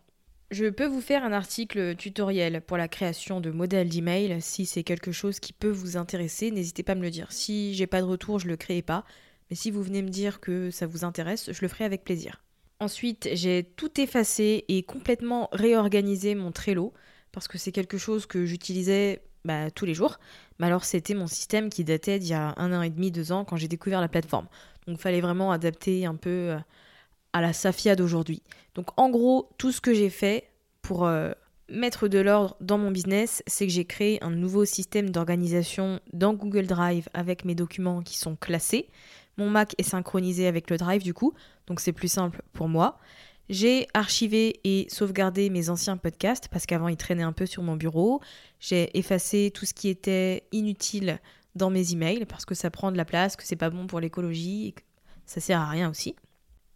Je 0.52 0.66
peux 0.66 0.88
vous 0.88 1.02
faire 1.02 1.24
un 1.24 1.32
article 1.32 1.96
tutoriel 1.96 2.62
pour 2.62 2.76
la 2.76 2.88
création 2.88 3.40
de 3.40 3.52
modèles 3.52 3.90
d'email 3.90 4.42
si 4.42 4.66
c'est 4.66 4.84
quelque 4.84 5.12
chose 5.12 5.40
qui 5.40 5.54
peut 5.54 5.70
vous 5.70 5.96
intéresser, 5.96 6.50
n'hésitez 6.50 6.82
pas 6.82 6.94
à 6.94 6.96
me 6.96 7.04
le 7.04 7.12
dire. 7.12 7.32
Si 7.32 7.76
j'ai 7.76 7.86
pas 7.86 8.02
de 8.02 8.08
retour, 8.08 8.40
je 8.40 8.48
le 8.48 8.58
crée 8.58 8.82
pas, 8.82 9.06
mais 9.50 9.56
si 9.56 9.70
vous 9.70 9.84
venez 9.84 10.02
me 10.02 10.10
dire 10.10 10.40
que 10.40 10.72
ça 10.72 10.88
vous 10.88 11.06
intéresse, 11.06 11.52
je 11.52 11.62
le 11.62 11.68
ferai 11.68 11.86
avec 11.86 12.04
plaisir. 12.04 12.42
Ensuite, 12.80 13.30
j'ai 13.34 13.64
tout 13.76 14.02
effacé 14.02 14.66
et 14.70 14.82
complètement 14.82 15.50
réorganisé 15.52 16.34
mon 16.34 16.52
Trello 16.52 16.94
parce 17.32 17.48
que 17.48 17.60
c'est 17.60 17.72
quelque 17.72 18.00
chose 18.00 18.26
que 18.26 18.48
j'utilisais 18.48 19.22
bah, 19.46 19.70
tous 19.70 19.86
les 19.86 19.94
jours. 19.94 20.20
Mais 20.58 20.66
alors 20.66 20.84
c'était 20.84 21.14
mon 21.14 21.28
système 21.28 21.70
qui 21.70 21.84
datait 21.84 22.18
d'il 22.18 22.30
y 22.30 22.34
a 22.34 22.56
un 22.58 22.74
an 22.74 22.82
et 22.82 22.90
demi, 22.90 23.12
deux 23.12 23.32
ans 23.32 23.46
quand 23.46 23.56
j'ai 23.56 23.68
découvert 23.68 24.02
la 24.02 24.08
plateforme. 24.08 24.48
Donc 24.88 24.98
il 24.98 25.02
fallait 25.02 25.22
vraiment 25.22 25.52
adapter 25.52 26.08
un 26.08 26.16
peu 26.16 26.30
euh, 26.30 26.58
à 27.34 27.42
la 27.42 27.54
Safia 27.54 27.96
d'aujourd'hui. 27.96 28.42
Donc 28.76 28.88
en 28.98 29.10
gros, 29.10 29.50
tout 29.58 29.72
ce 29.72 29.82
que 29.82 29.94
j'ai 29.94 30.10
fait 30.10 30.50
pour 30.82 31.06
euh, 31.06 31.32
mettre 31.70 32.08
de 32.08 32.20
l'ordre 32.20 32.56
dans 32.62 32.78
mon 32.78 32.92
business, 32.92 33.44
c'est 33.48 33.68
que 33.68 33.74
j'ai 33.74 33.86
créé 33.86 34.24
un 34.24 34.32
nouveau 34.32 34.66
système 34.66 35.10
d'organisation 35.10 36.00
dans 36.14 36.34
Google 36.34 36.68
Drive 36.68 37.10
avec 37.14 37.46
mes 37.46 37.56
documents 37.56 38.02
qui 38.02 38.18
sont 38.18 38.36
classés. 38.36 38.90
Mon 39.38 39.50
Mac 39.50 39.76
est 39.78 39.84
synchronisé 39.84 40.48
avec 40.48 40.70
le 40.70 40.78
Drive 40.78 41.04
du 41.04 41.14
coup, 41.14 41.34
donc 41.68 41.80
c'est 41.80 41.94
plus 41.94 42.12
simple 42.12 42.42
pour 42.54 42.68
moi. 42.68 43.00
J'ai 43.50 43.88
archivé 43.96 44.60
et 44.64 44.86
sauvegardé 44.90 45.50
mes 45.50 45.70
anciens 45.70 45.98
podcasts 45.98 46.50
parce 46.50 46.68
qu'avant 46.68 46.88
ils 46.88 46.98
traînaient 46.98 47.24
un 47.24 47.34
peu 47.34 47.48
sur 47.48 47.64
mon 47.64 47.76
bureau. 47.76 48.22
J'ai 48.60 48.96
effacé 48.98 49.52
tout 49.54 49.66
ce 49.66 49.74
qui 49.74 49.90
était 49.90 50.44
inutile 50.52 51.20
dans 51.56 51.72
mes 51.72 51.92
emails 51.94 52.26
parce 52.26 52.46
que 52.46 52.54
ça 52.54 52.70
prend 52.70 52.92
de 52.92 52.98
la 52.98 53.06
place, 53.06 53.36
que 53.36 53.44
c'est 53.44 53.56
pas 53.56 53.72
bon 53.72 53.88
pour 53.88 54.00
l'écologie 54.00 54.68
et 54.68 54.72
que 54.74 54.82
ça 55.26 55.42
sert 55.42 55.60
à 55.60 55.68
rien 55.68 55.90
aussi. 55.90 56.16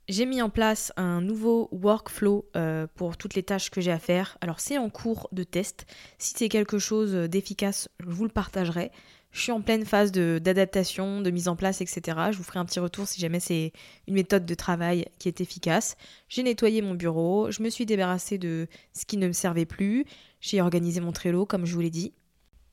J'ai 0.09 0.25
mis 0.25 0.41
en 0.41 0.49
place 0.49 0.91
un 0.97 1.21
nouveau 1.21 1.69
workflow 1.71 2.45
euh, 2.57 2.87
pour 2.95 3.15
toutes 3.15 3.35
les 3.35 3.43
tâches 3.43 3.69
que 3.69 3.79
j'ai 3.79 3.91
à 3.91 3.99
faire. 3.99 4.37
Alors 4.41 4.59
c'est 4.59 4.77
en 4.77 4.89
cours 4.89 5.29
de 5.31 5.43
test. 5.43 5.85
Si 6.17 6.33
c'est 6.35 6.49
quelque 6.49 6.77
chose 6.77 7.13
d'efficace, 7.13 7.87
je 8.01 8.09
vous 8.09 8.25
le 8.25 8.29
partagerai. 8.29 8.91
Je 9.31 9.41
suis 9.41 9.51
en 9.51 9.61
pleine 9.61 9.85
phase 9.85 10.11
d'adaptation, 10.11 11.21
de, 11.21 11.31
mise 11.31 11.47
en 11.47 11.55
place, 11.55 11.81
etc. 11.81 12.17
Je 12.31 12.37
vous 12.37 12.43
ferai 12.43 12.59
un 12.59 12.65
petit 12.65 12.79
retour 12.79 13.07
si 13.07 13.19
jamais 13.19 13.39
c'est 13.39 13.71
une 14.07 14.13
méthode 14.13 14.45
de 14.45 14.53
travail 14.53 15.07
qui 15.19 15.27
est 15.27 15.41
efficace. 15.41 15.95
J'ai 16.29 16.43
nettoyé 16.43 16.81
mon 16.81 16.93
bureau, 16.93 17.49
je 17.49 17.63
me 17.63 17.69
suis 17.69 17.87
débarrassée 17.87 18.37
de 18.37 18.67
ce 18.91 19.05
qui 19.05 19.17
ne 19.17 19.27
me 19.27 19.33
servait 19.33 19.65
plus, 19.65 20.05
j'ai 20.39 20.61
organisé 20.61 20.99
mon 20.99 21.13
Trello 21.13 21.47
comme 21.47 21.65
je 21.65 21.73
vous 21.73 21.81
l'ai 21.81 21.89
dit. 21.89 22.13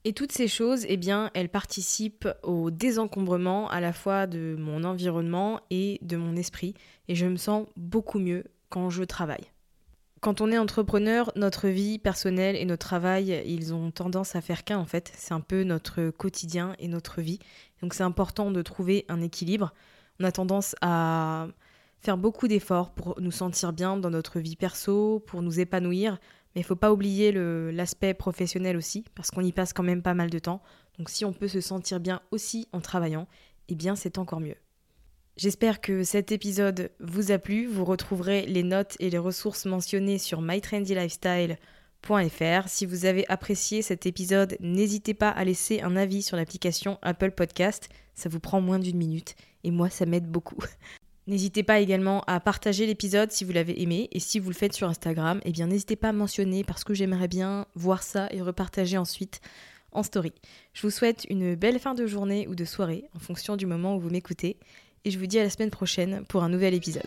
Et 0.05 0.15
toutes 0.15 0.33
ces 0.33 0.49
choses, 0.49 0.87
eh 0.89 0.97
bien, 0.97 1.31
elles 1.35 1.51
participent 1.51 2.29
au 2.43 2.71
désencombrement 2.71 3.69
à 3.69 3.81
la 3.81 3.93
fois 3.93 4.27
de 4.27 4.57
mon 4.59 4.85
environnement 4.85 5.61
et 5.71 5.99
de 6.03 6.17
mon 6.17 6.37
esprit. 6.37 6.75
Et 7.09 7.15
je 7.15 7.27
me 7.27 7.37
sens 7.37 7.67
beaucoup 7.77 8.19
mieux 8.19 8.45
quand 8.71 8.89
je 8.89 9.05
travaille. 9.05 9.45
Quand 10.21 10.41
on 10.41 10.51
est 10.51 10.59
entrepreneur, 10.59 11.33
notre 11.35 11.69
vie 11.69 11.99
personnelle 11.99 12.57
et 12.57 12.65
notre 12.65 12.87
travail, 12.87 13.43
ils 13.47 13.73
ont 13.73 13.91
tendance 13.91 14.37
à 14.37 14.41
faire 14.41 14.65
qu'un 14.65 14.79
en 14.79 14.85
fait. 14.85 15.13
C'est 15.17 15.33
un 15.33 15.41
peu 15.41 15.65
notre 15.65 16.11
quotidien 16.11 16.75
et 16.79 16.89
notre 16.89 17.21
vie. 17.21 17.39
Donc 17.83 17.95
c'est 17.95 18.03
important 18.03 18.51
de 18.51 18.61
trouver 18.61 19.07
un 19.09 19.23
équilibre. 19.23 19.73
On 20.19 20.25
a 20.25 20.33
tendance 20.33 20.77
à 20.83 21.49
faire 22.01 22.19
beaucoup 22.19 22.49
d'efforts 22.49 22.93
pour 22.93 23.19
nous 23.21 23.31
sentir 23.31 23.73
bien 23.73 23.97
dans 23.97 24.11
notre 24.11 24.41
vie 24.41 24.57
perso, 24.57 25.21
pour 25.27 25.41
nous 25.41 25.59
épanouir. 25.61 26.19
Mais 26.55 26.63
il 26.63 26.65
faut 26.65 26.77
pas 26.77 26.93
oublier 26.93 27.33
l'aspect 27.33 28.15
professionnel 28.15 28.77
aussi, 28.77 29.05
parce 29.15 29.31
qu'on 29.31 29.43
y 29.43 29.53
passe 29.53 29.73
quand 29.73 29.83
même 29.83 30.03
pas 30.03 30.15
mal 30.15 30.31
de 30.31 30.39
temps. 30.39 30.63
Donc 30.99 31.11
si 31.11 31.25
on 31.25 31.33
peut 31.33 31.49
se 31.49 31.61
sentir 31.61 31.99
bien 32.01 32.21
aussi 32.31 32.69
en 32.73 32.81
travaillant, 32.81 33.27
eh 33.69 33.75
bien 33.75 33.97
c'est 33.97 34.19
encore 34.19 34.41
mieux. 34.41 34.57
J'espère 35.37 35.81
que 35.81 36.05
cet 36.05 36.33
épisode 36.33 36.91
vous 37.01 37.31
a 37.31 37.39
plu. 37.39 37.67
Vous 37.67 37.85
retrouverez 37.85 38.47
les 38.47 38.63
notes 38.63 38.97
et 38.99 39.11
les 39.11 39.19
ressources 39.19 39.65
mentionnées 39.65 40.19
sur 40.19 40.43
mytrendylifestyle.fr. 40.43 42.69
Si 42.69 42.85
vous 42.85 43.07
avez 43.07 43.27
apprécié 43.29 43.81
cet 43.81 44.05
épisode, 44.05 44.59
n'hésitez 44.61 45.15
pas 45.15 45.31
à 45.31 45.45
laisser 45.45 45.81
un 45.81 45.97
avis 45.97 46.23
sur 46.23 46.37
l'application 46.37 46.99
Apple 47.01 47.31
Podcast. 47.31 47.89
Ça 48.15 48.29
vous 48.29 48.41
prend 48.41 48.61
moins 48.61 48.79
d'une 48.79 48.99
minute 48.99 49.35
et 49.65 49.71
moi, 49.71 49.89
ça 49.89 50.05
m'aide 50.05 50.31
beaucoup. 50.31 50.59
N'hésitez 51.31 51.63
pas 51.63 51.79
également 51.79 52.25
à 52.27 52.41
partager 52.41 52.87
l'épisode 52.87 53.31
si 53.31 53.45
vous 53.45 53.53
l'avez 53.53 53.81
aimé 53.81 54.09
et 54.11 54.19
si 54.19 54.41
vous 54.41 54.51
le 54.51 54.55
faites 54.57 54.73
sur 54.73 54.89
Instagram, 54.89 55.41
eh 55.45 55.53
bien 55.53 55.69
n'hésitez 55.69 55.95
pas 55.95 56.09
à 56.09 56.13
mentionner 56.13 56.65
parce 56.65 56.83
que 56.83 56.93
j'aimerais 56.93 57.29
bien 57.29 57.67
voir 57.77 58.03
ça 58.03 58.27
et 58.33 58.43
repartager 58.43 58.99
ensuite 58.99 59.41
en 59.93 60.03
story. 60.03 60.33
Je 60.73 60.83
vous 60.83 60.91
souhaite 60.91 61.27
une 61.31 61.55
belle 61.55 61.79
fin 61.79 61.95
de 61.95 62.05
journée 62.05 62.49
ou 62.49 62.57
de 62.57 62.65
soirée 62.65 63.05
en 63.15 63.21
fonction 63.21 63.55
du 63.55 63.65
moment 63.65 63.95
où 63.95 64.01
vous 64.01 64.11
m'écoutez 64.11 64.57
et 65.05 65.13
je 65.13 65.21
vous 65.21 65.27
dis 65.27 65.39
à 65.39 65.45
la 65.45 65.51
semaine 65.51 65.71
prochaine 65.71 66.25
pour 66.29 66.43
un 66.43 66.49
nouvel 66.49 66.75
épisode. 66.75 67.07